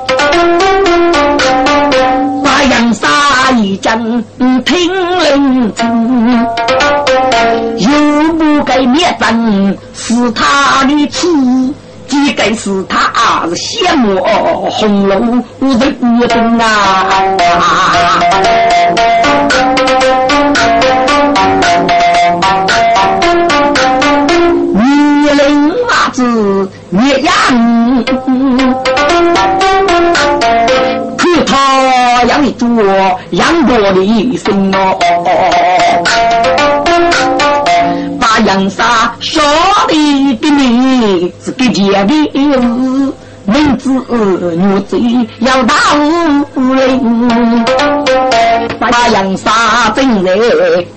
[2.43, 3.09] 把杨沙
[3.53, 3.99] 一讲
[4.65, 6.47] 听人听，
[7.79, 7.89] 又
[8.35, 11.31] 不该灭本是他的错。
[12.15, 14.23] 一个是他是羡慕
[14.71, 15.19] 红楼
[15.61, 17.07] 的女灯啊，
[24.73, 27.33] 女人娃子灭养，
[31.19, 32.61] 可他养着
[33.31, 34.99] 养过的一生哦。
[38.41, 39.43] 杨沙说
[39.89, 39.95] 的
[40.41, 43.13] 的你是个贱的子，
[43.47, 43.89] 明知
[44.57, 44.99] 女贼
[45.41, 45.75] 要打
[46.57, 47.65] 人，
[48.79, 50.35] 把杨沙正在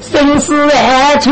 [0.02, 0.74] 生死未
[1.22, 1.32] 处，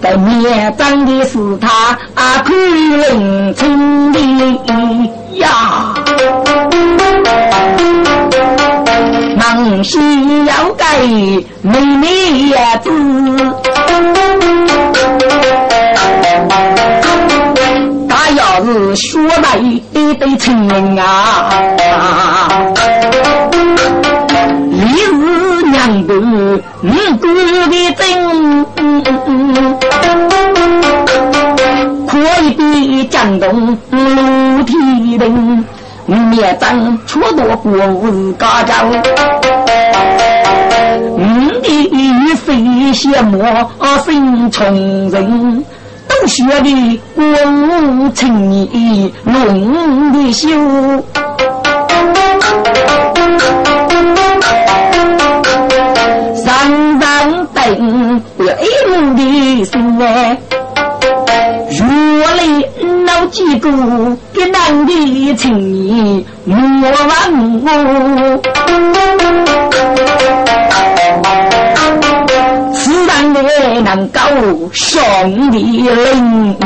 [0.00, 4.18] 在面张的是他啊，苦人村的
[5.34, 5.94] 呀，
[9.38, 10.98] 忙心要改
[11.62, 12.90] 妹妹子。
[18.08, 21.50] 他要是说来一对情人啊，
[36.58, 38.90] 张出多过五家将。
[41.16, 43.42] 你的一生羡慕
[44.04, 45.64] 心从人。
[46.26, 50.48] 学的文情意浓的秀，
[56.34, 60.36] 上上等有一母的心哎，
[61.70, 61.80] 如
[62.20, 62.36] 来
[63.06, 63.70] 老几个
[64.38, 66.56] 给男的情意莫
[66.90, 68.40] 忘我。
[73.40, 74.18] 也能够
[74.72, 75.00] 上
[75.52, 76.56] 你灵，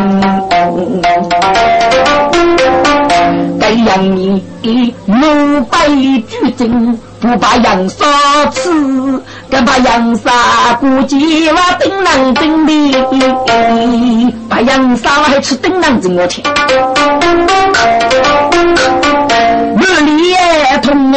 [3.60, 4.42] 给人你
[5.06, 8.04] 怒悲举证，不把杨杀
[8.52, 8.70] 吃，
[9.50, 12.72] 敢把杨杀估计我顶能顶的，
[14.48, 16.42] 把杨杀还吃顶能怎我听？
[20.82, 21.12] 里同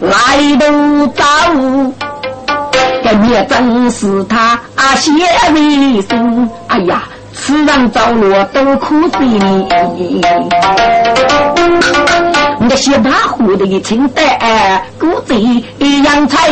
[0.00, 1.24] 来都早。
[3.30, 5.10] 也真是他啊，写
[5.52, 6.48] 为生。
[6.68, 9.40] 哎呀，此人着落都可惜。
[12.60, 15.62] 我的小白虎的清代，古贼
[16.02, 16.48] 杨才，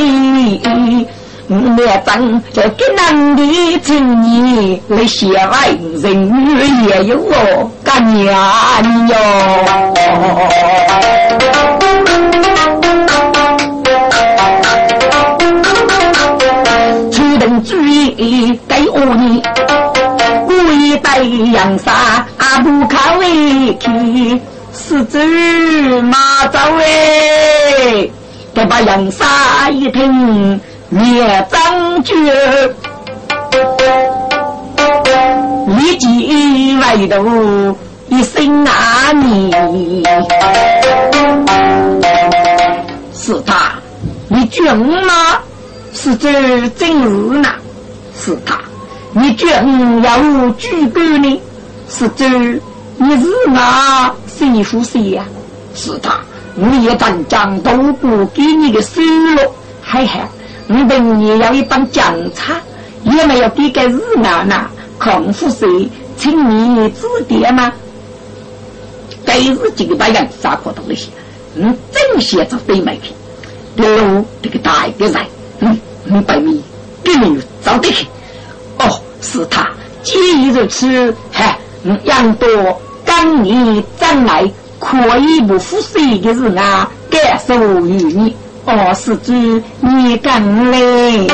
[1.48, 5.70] 我也真就跟男的情谊来写爱
[6.00, 8.28] 人也有哦，干娘
[9.08, 9.14] 哟。
[18.68, 19.42] 给我你，
[20.46, 24.40] 故意带杨沙阿不看为去，
[24.74, 25.18] 是走
[26.02, 28.08] 马走哎，
[28.52, 32.14] 这把杨沙一听灭张觉，
[35.78, 37.76] 立即外头
[38.08, 39.52] 一声啊你，
[43.14, 43.74] 是他，
[44.28, 44.64] 你军
[45.06, 45.38] 吗？
[45.94, 47.48] 是这真日呢？
[48.24, 48.60] 是他，
[49.12, 51.40] 你居然要举官呢？
[51.88, 52.28] 是这，
[52.96, 55.24] 你是哪谁服谁呀？
[55.74, 56.20] 是他，
[56.54, 59.38] 你也当江都不给你的收入，
[59.82, 60.20] 嘿嘿，
[60.68, 62.60] 你等你要一帮将差，
[63.02, 64.68] 也没有给个日哪呐？
[65.00, 67.72] 康复谁，请你指点吗？
[69.24, 71.10] 该日这个把样啥可东西，
[71.56, 73.12] 嗯，真写着飞没去，
[73.74, 75.26] 比如这个大一个人，
[75.58, 76.62] 嗯，嗯，百米，
[77.02, 78.06] 给你找得去。
[78.78, 79.68] 哦，是他。
[80.02, 81.58] 既如此，嗨，
[82.04, 82.48] 杨多
[83.04, 84.50] 刚你将来
[84.80, 87.54] 可以不服谁的人啊，感受
[87.86, 88.36] 于你。
[88.64, 89.32] 哦，是主，
[89.80, 91.26] 你敢嘞？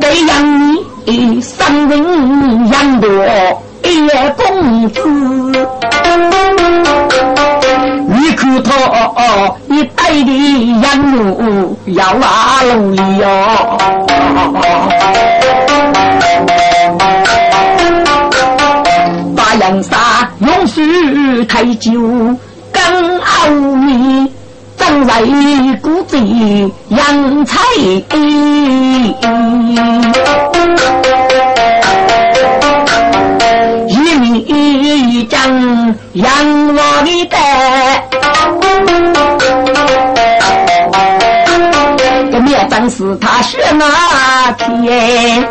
[0.00, 3.08] 对杨你三人杨多
[3.84, 5.41] 一公子。
[9.68, 13.26] 一代的养母要拉路哟，
[19.34, 20.84] 大洋沙用水
[21.46, 21.92] 太久，
[22.72, 24.30] 更奥秘
[24.76, 25.22] 长在
[25.80, 26.18] 骨子
[26.88, 27.56] 养菜。
[43.42, 45.48] 是那天，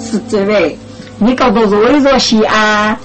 [0.00, 0.78] 是这位，
[1.18, 2.96] 你搞个弱一弱些啊？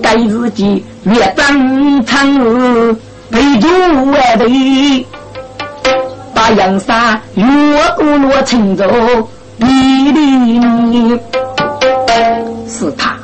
[0.00, 2.96] 该日记面真长日
[3.30, 3.68] 陪住
[4.12, 4.44] 外头，
[6.32, 7.44] 把杨沙越
[7.96, 9.28] 过罗成舟，
[9.58, 11.18] 比你
[12.68, 13.16] 是他，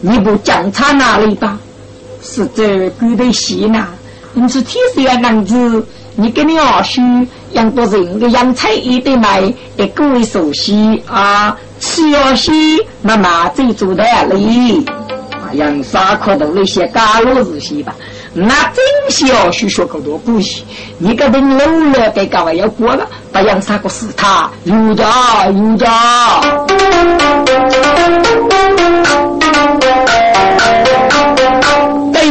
[0.00, 1.56] 你不讲他哪里吧？
[2.20, 3.86] 是这古的戏呢？
[4.34, 7.00] 你是天生男子，你跟你二叔
[7.52, 9.42] 养多人的养菜也得买，
[9.76, 11.56] 也各位熟悉啊。
[11.80, 14.84] 吃要西妈妈最做的哩，
[15.52, 17.94] 养啥可都那些干老日些吧。
[18.34, 20.64] 那真是要学学更多古戏，
[20.98, 21.64] 你个等老
[21.98, 23.06] 了该干嘛要过了？
[23.32, 25.04] 把养啥个是他有的
[25.52, 25.86] 有的。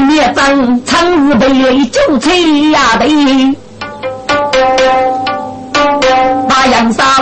[0.07, 3.05] 灭张苍日被九吹呀的，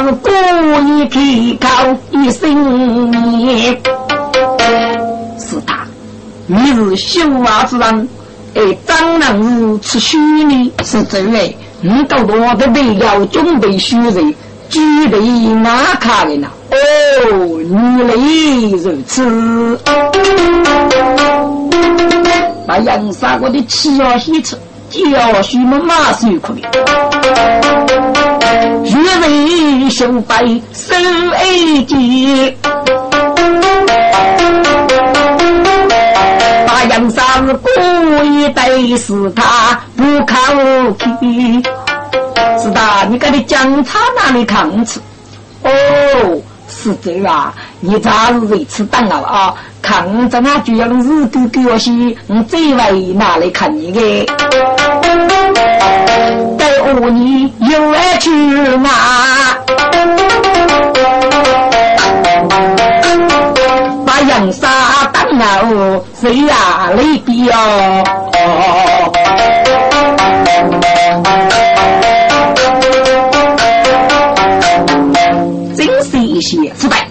[0.05, 0.29] 杨三故
[0.87, 1.67] 意提高
[2.11, 3.75] 一声念，
[5.39, 5.79] 是他，
[6.45, 8.07] 你是修娃之人，
[8.53, 10.71] 哎，张能如此虚拟？
[10.83, 14.35] 是这位，你到我的背要准备虚人，
[14.69, 16.49] 举备哪卡的呢？
[16.69, 18.13] 哦，原来
[18.77, 19.79] 如此。
[22.67, 24.55] 把杨三哥的吃啊西吃，
[24.91, 27.84] 教训么马是可以。
[28.85, 30.93] 越人胸背手
[31.43, 32.55] 一剑，
[36.67, 37.69] 大杨三故
[38.23, 40.35] 意对死他不口
[40.99, 41.63] 气。
[42.61, 42.79] 是的，
[43.09, 44.99] 你给你讲他哪里看吃？
[45.63, 49.53] 哦，是这啊，你咋是为此等了啊？
[49.81, 51.91] 看着那句样子狗狗些，
[52.27, 54.25] 你最为哪里看你的？
[56.97, 58.29] 我你有爱去
[58.77, 58.89] 嘛？
[64.05, 66.91] 把杨沙当了谁呀？
[66.95, 68.03] 雷比哦。
[76.41, 77.07] 些腐败，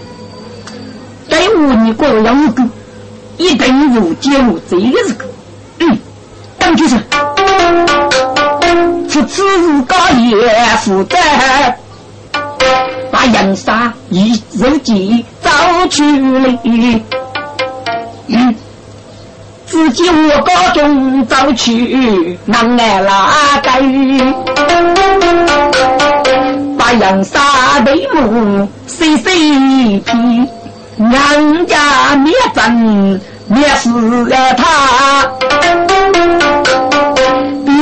[1.29, 2.63] 该我你过了养狗，
[3.37, 5.17] 一定如接我这个日子，
[5.79, 5.97] 嗯，
[6.57, 6.95] 当就是
[9.15, 10.35] 出此事高也
[10.81, 11.15] 负责，
[13.09, 15.49] 把杨沙一日记找
[15.89, 16.59] 去了，
[18.27, 18.53] 嗯，
[19.65, 23.79] 自己我高中找去难挨拉该。
[26.77, 29.23] 把杨沙的母细细
[29.99, 30.11] 批，
[30.97, 33.89] 娘家灭真灭死
[34.25, 35.25] 了他，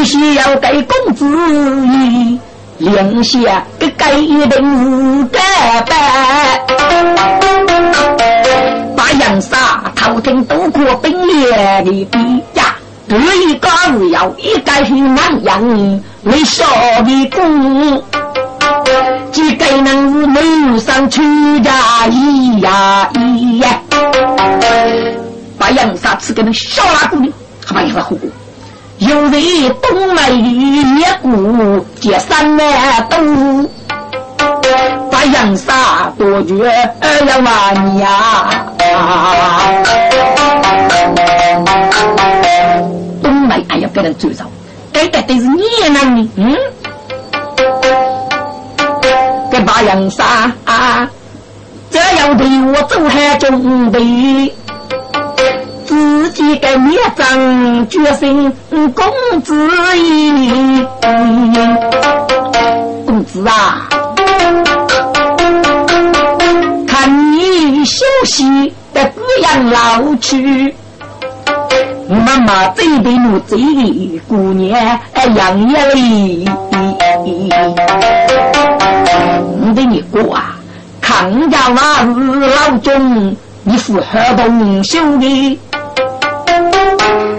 [0.04, 1.26] 必须要给公子
[1.88, 2.38] 义
[2.78, 4.50] 留下个该定个
[5.30, 5.40] 班。
[8.98, 11.50] 把杨沙头顶渡过冰裂
[11.84, 12.76] 的壁呀，
[13.08, 13.70] 这一个
[14.12, 16.66] 要一个是南阳为少
[17.06, 18.04] 的公。
[19.32, 21.22] 几个人是楼上出
[21.60, 21.72] 家
[22.10, 23.80] 咿呀咿呀，
[25.58, 27.32] 把杨沙吃给那小拉姑娘，
[27.66, 28.30] 还把杨沙活过。
[29.08, 29.34] 有人
[29.82, 33.70] 东来一股接三来都，
[35.12, 36.56] 把杨沙多绝
[37.28, 38.50] 要完呀。
[43.22, 44.48] 东来哎呀，给人追上，
[44.94, 46.56] 该得的是你那里，嗯。
[49.66, 50.52] 把杨沙，
[51.90, 54.54] 这要对我做好准备，
[55.94, 58.52] 自己给灭张决心，
[58.96, 59.06] 公
[59.44, 60.84] 子意，
[63.06, 63.88] 公子啊，
[66.88, 70.74] 看你休息的不养老去，
[72.10, 73.56] 妈妈这边我这
[74.28, 75.00] 姑娘
[75.36, 76.50] 养一哩。
[79.62, 80.56] 你的你过啊，
[81.00, 85.60] 抗家那是老钟，你符合动手的，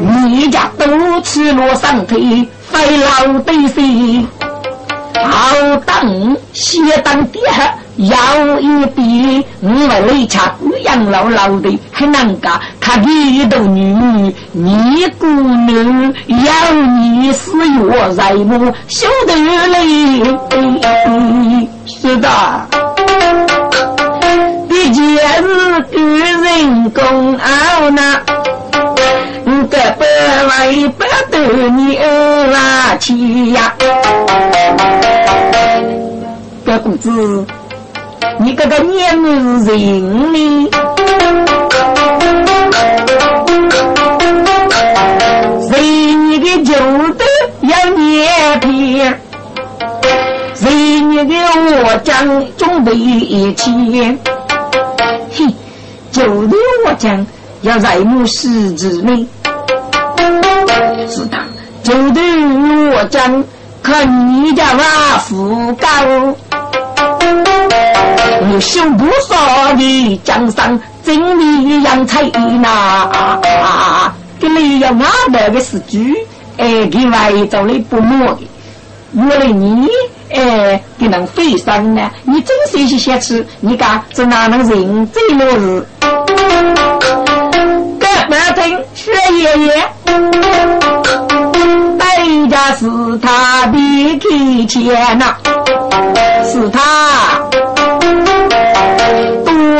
[0.05, 4.28] 你家都吃落上腿，费老得心，
[5.14, 7.40] 好当先当爹。
[7.96, 10.52] 要一比，你为雷恰
[10.82, 19.34] 养老老的很难干，他一头女女，你姑娘要你死我在母，晓得
[19.68, 20.24] 嘞？
[21.86, 22.28] 是的，
[24.68, 25.00] 的确
[25.38, 28.20] 是与人共熬呐，
[29.75, 30.07] 个百
[30.45, 33.75] 万百多你儿去呀，
[36.64, 37.45] 这公子。
[38.39, 40.70] 你这个年人呢？
[45.70, 46.72] 人你的旧
[47.14, 47.25] 的
[47.62, 49.20] 要年片，
[50.61, 51.35] 人你的
[51.85, 53.70] 我将准备一切。
[55.33, 55.47] 嘿，
[56.12, 56.57] 旧的
[56.87, 57.27] 我将
[57.62, 59.29] 要在母十子呢。
[61.09, 61.36] 是的，
[61.82, 62.20] 旧的
[62.96, 63.44] 我将
[63.82, 65.88] 看你家娃富高。
[68.46, 74.12] 你修不少的江山，真理养才呐！
[74.40, 75.98] 给你要俺那个是猪，
[76.59, 78.48] 哎，给外头的不摸的。
[79.16, 79.88] 我了你，
[80.30, 82.11] 哎，给能飞上呢？
[82.24, 85.86] 你真是些些吃，你讲这哪能认真落日？
[87.98, 89.88] 哥，马听薛爷爷，
[92.45, 92.86] 代价是
[93.22, 93.78] 他的
[94.18, 95.34] 提钱呐，
[96.45, 96.80] 是他。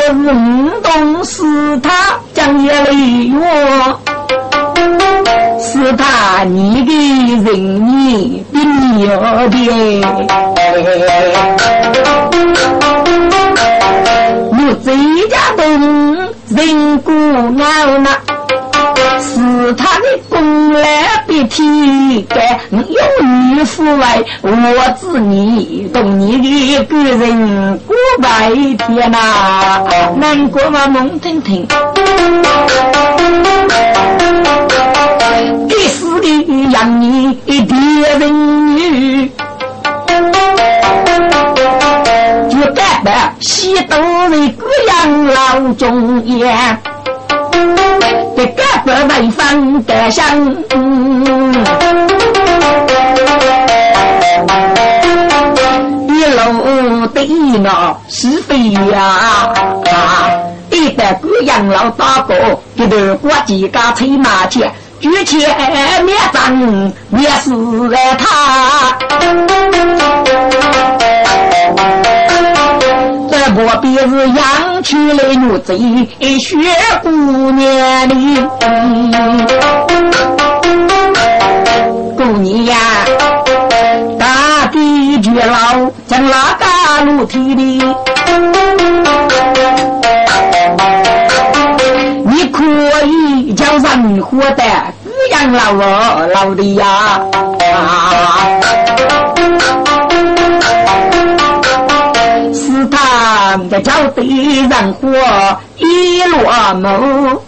[0.07, 1.43] 运动是
[1.81, 1.91] 他
[2.33, 4.01] 将一累我，
[5.61, 6.93] 是他你的
[7.43, 8.59] 人民的
[8.97, 9.09] 牛
[9.51, 9.57] 的，
[14.51, 14.89] 我这
[15.29, 15.63] 家东
[16.49, 18.14] 人过熬那，
[19.21, 20.81] 是他的功劳
[21.27, 22.79] 别提，该有
[23.23, 28.51] 女父为我子你懂你的个人过白
[28.87, 29.83] 天呐，
[30.17, 31.67] 难过嘛梦听听。
[35.69, 36.27] 第四的
[36.71, 37.65] 养你别
[38.19, 39.31] 人女，
[42.51, 46.79] 就代表西东的贵阳老中央。
[48.37, 50.39] 这个不为分得上，
[56.07, 57.25] 一路的
[57.61, 59.51] 闹是非呀！
[60.71, 62.35] 一代个养老大哥，
[62.77, 64.69] 给头过几家催马去，
[65.01, 66.53] 举起灭张
[67.09, 67.55] 灭死
[67.89, 68.99] 了他。
[73.57, 75.79] 我便是养起来女贼
[76.41, 76.57] 学
[77.03, 77.09] 姑
[77.53, 78.43] 娘哩，
[82.17, 82.77] 姑娘呀，
[84.19, 87.81] 大地绝老将那大路提哩，
[92.27, 92.65] 你可
[93.07, 94.65] 以叫人活得
[95.31, 95.73] 养老
[96.27, 97.21] 老的呀。
[103.71, 105.09] 这叫对人活
[105.77, 107.43] 一落谋，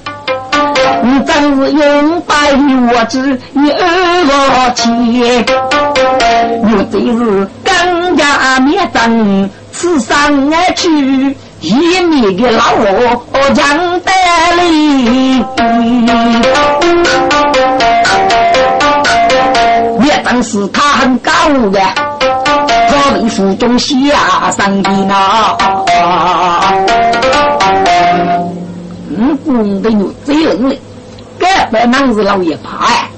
[1.02, 4.90] 你真是用白我之一二七，
[6.62, 10.16] 我这是更加灭真，此上
[10.50, 14.11] 而去，一米的老我将得
[14.57, 15.44] 哩，
[19.98, 21.30] 灭真是他很高
[21.70, 22.05] 的。
[23.22, 25.56] 为府中下上的呐，
[29.08, 30.78] 嗯，公的有贼人嘞，
[31.38, 33.08] 该白男子老爷怕哎，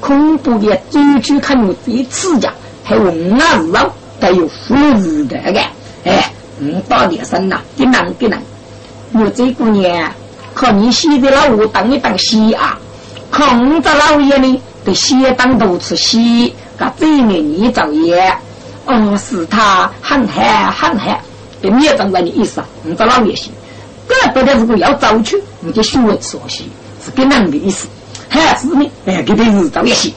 [0.00, 2.50] 恐怖的走去看有贼刺家，
[2.82, 3.90] 还有那肉，
[4.20, 5.60] 还有腐子的个，
[6.04, 8.40] 哎，嗯，到底身呐，给难给难，
[9.14, 10.10] 有这姑娘，
[10.54, 12.78] 靠你洗的老屋当一当洗啊，
[13.30, 18.32] 空着老爷呢，得先当多次洗，个这面你造业。
[18.86, 21.20] 哦，是他很黑很嗨，
[21.60, 22.66] 别灭张在你意思啊！
[22.82, 23.52] 你这老也行，
[24.08, 26.64] 怪不得如果要走去，你就学会说些，
[27.04, 27.86] 是跟那的意思。
[28.28, 30.12] 还是呢，哎，给他日照也行。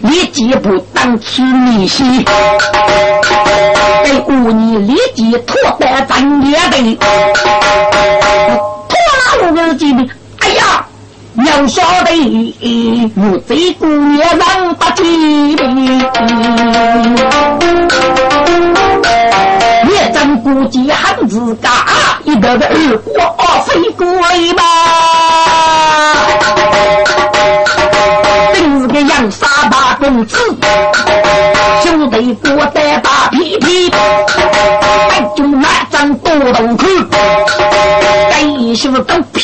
[0.00, 2.04] 立即不当吃米稀，
[4.04, 6.96] 给我你立即脱得咱也得，
[8.88, 10.06] 脱了我自己的，
[10.40, 10.84] 哎呀！
[11.46, 15.02] 要晓得，我这姑娘人不吉
[15.56, 15.56] 利，
[19.88, 21.70] 也真估计很自家，
[22.24, 23.37] 一个个二过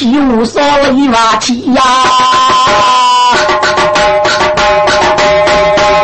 [0.04, 1.82] 是都屁股烧了一瓦气呀？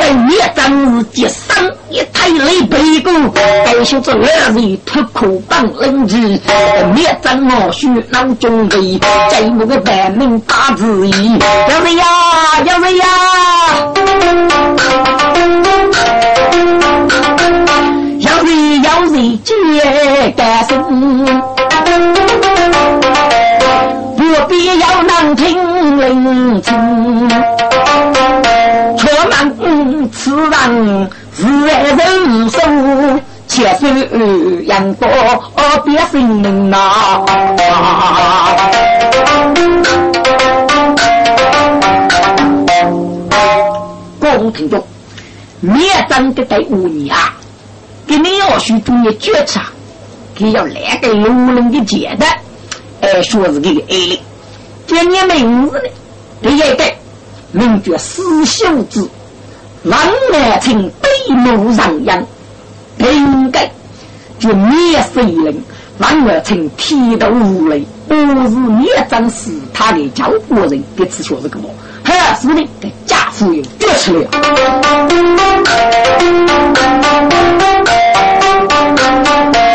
[0.00, 8.98] 本月真是接生一太累背骨，该说这二位脱裤帮人质，本月真我须脑中的，
[9.30, 11.38] 在我个百名大字意，
[11.68, 12.04] 要谁呀？
[12.64, 13.06] 要谁呀？
[18.20, 18.80] 要谁？
[18.82, 21.39] 要谁接干生？
[30.08, 35.10] 此人自爱人生，且是阳光
[35.84, 37.24] 别心命呐。
[44.18, 44.82] 各位听众，
[45.60, 47.34] 灭张的队伍你啊，
[48.06, 49.60] 给你要许注意决策，
[50.34, 52.28] 给要来个有人的简单，
[53.00, 54.20] 哎，说是这个爱哩。
[54.86, 55.84] 今年名字呢？
[56.42, 56.84] 第一个
[57.52, 59.08] 名叫施秀子，
[59.82, 59.98] 郎
[60.30, 62.22] 来称北木上阳。
[62.98, 63.58] 第二个
[64.38, 65.56] 就灭死一人，
[65.98, 67.86] 反而成天的无雷。
[68.06, 71.70] 不是灭张是他的教国人给此说这个么？
[72.04, 74.28] 还是的，给家父又绝吃了。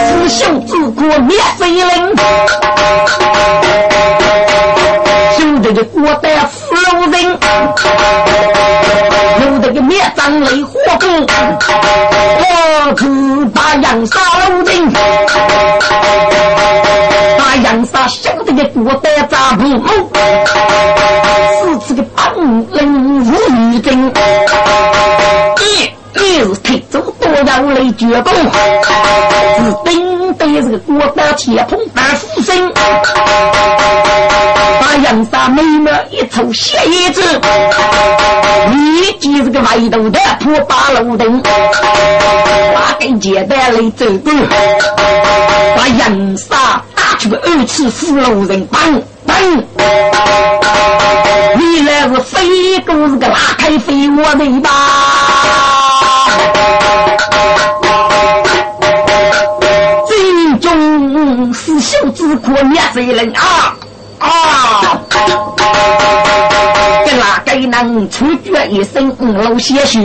[0.08, 2.16] 师兄自古灭非人，
[5.36, 7.38] 兄弟的国代俘虏人，
[9.46, 11.08] 有这个灭张雷火攻，
[12.40, 14.92] 我只把杨杀了人。
[17.64, 19.88] 杨杀兄弟的国代扎不木，
[21.62, 22.36] 四次的本
[22.72, 24.14] 领如雨阵，
[25.62, 25.64] 一
[26.20, 28.34] 一是推走多要来绝功，
[29.58, 32.72] 是顶对这个国代铁通大斧身，
[35.04, 37.22] 杨杀妹妹一抽血一子，
[38.72, 41.42] 立即这个外头的破八路灯，
[42.74, 44.32] 把根接带来走过，
[45.78, 46.82] 把杨杀。
[47.18, 48.82] 这个二次俘虏人，棒
[49.26, 49.36] 棒！
[51.58, 54.70] 你来是飞狗是个拉开飞我的吧？
[60.08, 63.76] 最终是秀之苦灭谁人啊
[64.26, 65.00] 啊！
[67.46, 70.00] 给哪个能出绝一身五路鲜血，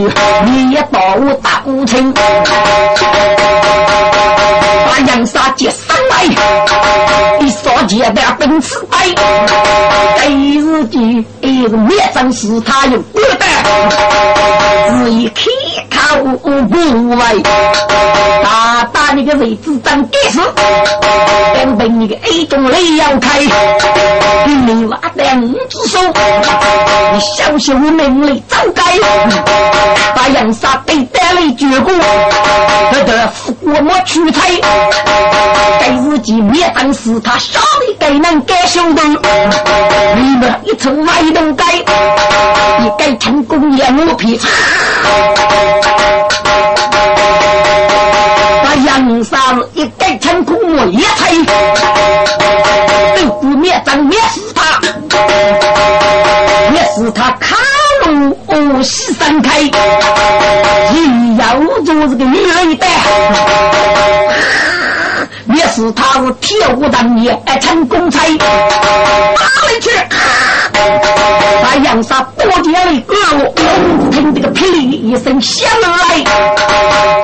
[0.45, 0.99] 你也到
[1.41, 2.13] 大武城，
[4.85, 6.13] 把杨杀接上来。
[7.87, 8.97] 接得本次败，
[10.19, 13.49] 第日记一是灭张是他有孤单，
[14.87, 15.41] 只一开
[16.19, 16.23] 口
[16.69, 17.43] 不为，
[18.43, 20.39] 大大那个位置长该死，
[21.53, 23.39] 根本你个 A 中雷要开，
[24.45, 25.99] 你挖两只手，
[27.11, 28.81] 你小小命里早该，
[30.15, 34.39] 把杨杀对单来绝过，不得得我莫出差，
[35.79, 37.59] 第日记灭张是他杀。
[37.99, 39.01] 该能该兄弟，
[40.15, 41.65] 你们一层外头盖，
[42.79, 44.39] 你该成功也磨皮。
[49.23, 49.53] 擦。
[49.53, 51.33] 把杨三一盖成功我一拆，
[53.17, 54.79] 都不灭张灭死他，
[56.71, 57.55] 灭死他卡
[58.05, 62.85] 路哦西三开，一要做这个女人的。
[65.55, 69.89] 也是他是铁武当年爱成功才哪里去？
[71.63, 73.15] 把杨杀多见了个，
[74.11, 76.23] 听这个霹雳一声响来，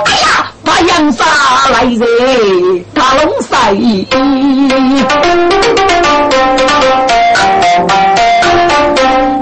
[0.06, 1.24] 哎呀，把杨沙
[1.72, 3.72] 来人大龙赛，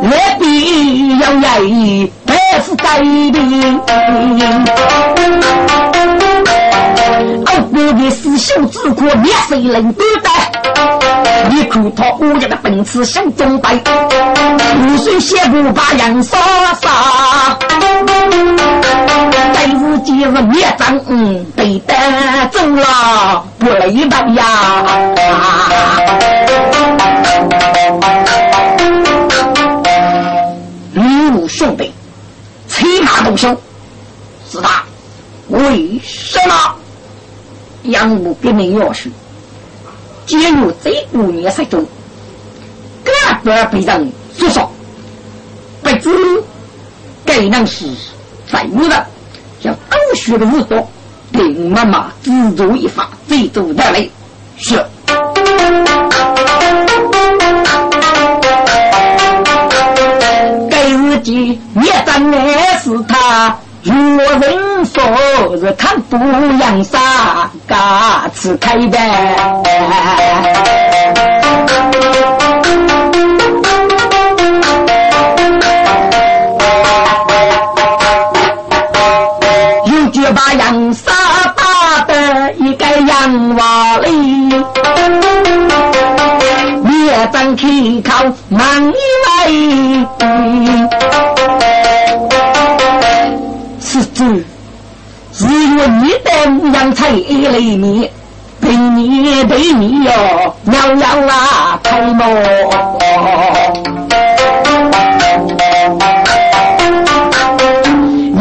[0.04, 0.10] 我
[0.40, 1.60] 必要来
[2.28, 3.82] 百夫改兵。
[7.48, 10.65] 我的师兄之苦，灭谁能担待？
[11.50, 16.38] 你看他我家的本事像中白，五岁写不把杨杀
[16.82, 17.58] 杀，
[19.54, 24.84] 今日今日灭张嗯，被带走了，不累吧呀？
[30.94, 31.92] 吕武兄弟，
[32.68, 33.56] 骑马动手，
[34.50, 34.84] 是他，
[35.50, 36.56] 为什么？
[37.84, 39.12] 杨母给你要说，
[40.26, 41.86] 进入这五年之中，
[43.04, 43.12] 各
[43.44, 44.68] 不被人所杀，
[45.84, 46.10] 不知
[47.24, 47.86] 该能是
[48.52, 49.06] 在我的
[49.62, 50.90] 像狗血的无多，
[51.32, 54.10] 令妈妈自助一发，最终带来
[54.58, 54.84] 是。
[60.72, 62.38] 该日记也真的
[62.84, 63.58] 是他。
[63.86, 65.04] 有人说
[65.58, 66.18] 是看不
[66.58, 66.98] 养沙，
[67.68, 68.98] 嘎子开的。
[79.86, 81.12] 有句把杨杀
[81.56, 84.50] 打的一个洋娃里，
[87.06, 87.68] 也张开
[88.04, 88.96] 口忙一
[89.28, 91.05] 来。
[95.88, 96.30] 你的
[96.74, 98.10] 阳才里面，
[98.60, 100.12] 平你对你哟，
[100.64, 102.28] 鸟鸟啊，太忙。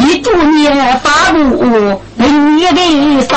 [0.01, 0.69] 一祝你
[1.03, 3.37] 发怒，平你的啥？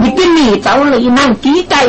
[0.00, 1.86] 你跟你找雷难抵待，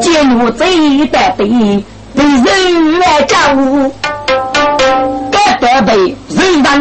[0.00, 1.82] 见我这一代的被。
[2.16, 3.92] 人来家务，
[5.76, 6.16] 该得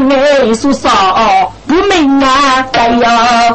[0.08, 0.16] 被
[0.48, 2.66] 人说少不明啊！
[2.72, 3.54] 哎呀，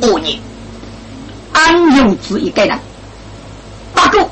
[0.00, 0.38] 五年，
[1.52, 2.78] 安有子一个人，
[3.94, 4.26] 大哥，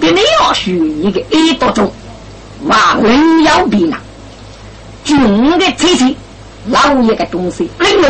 [0.00, 1.92] 别你要选一个一多钟，
[2.64, 3.96] 万人要比呢。
[5.04, 6.16] 军的车器，
[6.66, 8.08] 老爷的东西，领路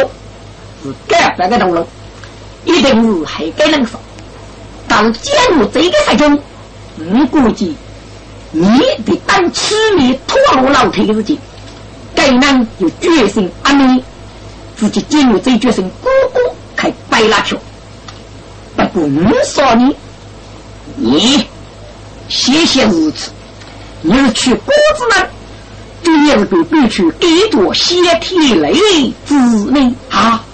[0.83, 1.87] 是干白的道路，
[2.65, 4.01] 一定是还该能说。
[4.89, 6.43] 但假如这个事情，
[6.99, 7.77] 我估计。
[8.53, 8.63] 你
[9.07, 11.39] 得当吃米拖罗老腿的事情，
[12.15, 14.03] 该人有决心阿弥，
[14.77, 16.41] 自己进入这决心，姑姑
[16.75, 17.57] 开白拉票。
[18.77, 19.97] 不过我说你，
[20.97, 21.47] 你
[22.29, 23.31] 谢谢如此，
[24.03, 25.27] 你是去果子呢，
[26.03, 28.75] 就也是被必去给多先天类
[29.27, 29.39] 之
[29.71, 30.45] 类啊。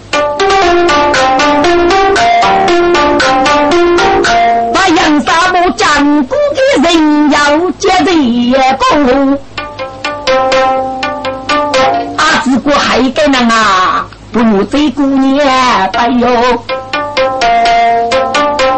[6.07, 7.36] 木战鼓的人要
[7.72, 8.12] 接着
[8.78, 9.36] 攻，
[12.16, 15.44] 阿子哥还给那啊，不如这姑娘
[15.94, 16.28] 哎呦，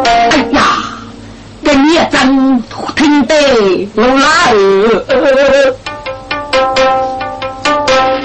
[0.05, 0.63] 哎呀，
[1.63, 2.63] 跟你真
[2.97, 3.35] 听得
[3.95, 4.55] 老来，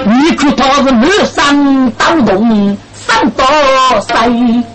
[0.06, 3.46] 你可他是满山刀动，山多
[4.00, 4.73] 塞。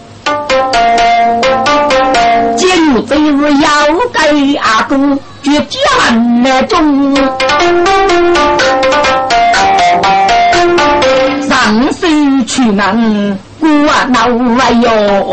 [3.06, 3.68] 今日这日要
[4.12, 4.96] 给阿哥
[5.42, 7.14] 绝将那种，
[11.48, 13.68] 上山去难过
[14.08, 14.20] 恼
[14.58, 15.32] 哎哟，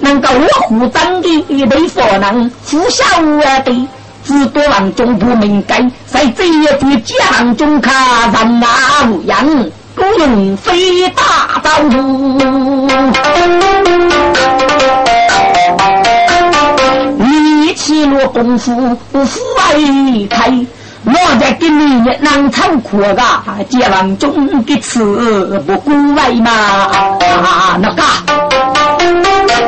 [0.00, 0.28] 能够
[0.68, 3.88] 护长的一对佛能呼小儿的，
[4.24, 8.66] 只多郎中不明白，在这一句将中看人哪
[9.10, 9.46] 无样。
[9.94, 11.70] 不用飞大招
[17.18, 19.74] 你起落功夫不负外
[20.28, 20.50] 开，
[21.04, 23.14] 我在给你南昌苦个
[23.68, 28.02] 解放中的词不古外嘛，啊那个，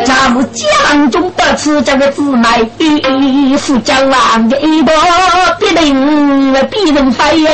[0.05, 4.93] 假如解放中的词这个字卖一副江郎的一朵
[5.61, 7.51] 必定必人飞耶。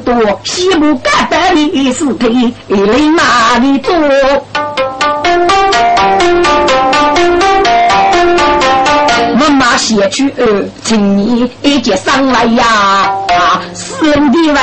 [0.00, 2.28] 多西部干的李四配，
[2.68, 3.94] 来哪里做？
[9.38, 10.32] 我马写去，
[10.82, 13.12] 请你一接上来呀！
[13.74, 14.54] 四人的为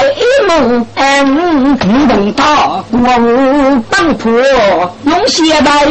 [0.48, 1.78] 梦，嗯，
[2.10, 4.32] 为他我当婆
[5.06, 5.86] 用血来。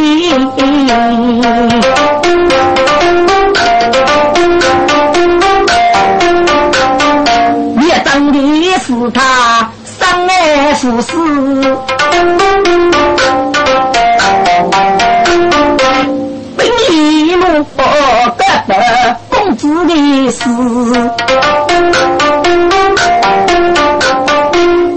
[8.93, 11.17] 是他生爱父死，
[16.57, 17.83] 本一路不
[18.37, 18.43] 得
[19.31, 20.45] 公子的事，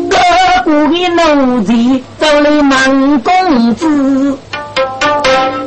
[0.10, 0.18] 哥
[0.66, 1.72] 哥的奴才
[2.20, 4.38] 走来忙公子，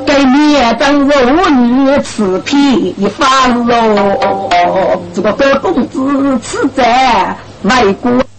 [0.05, 1.11] 给面当妇
[1.49, 3.73] 女吃皮发肉，
[5.15, 7.35] 这个哥公子吃在。
[7.65, 8.38] 外国。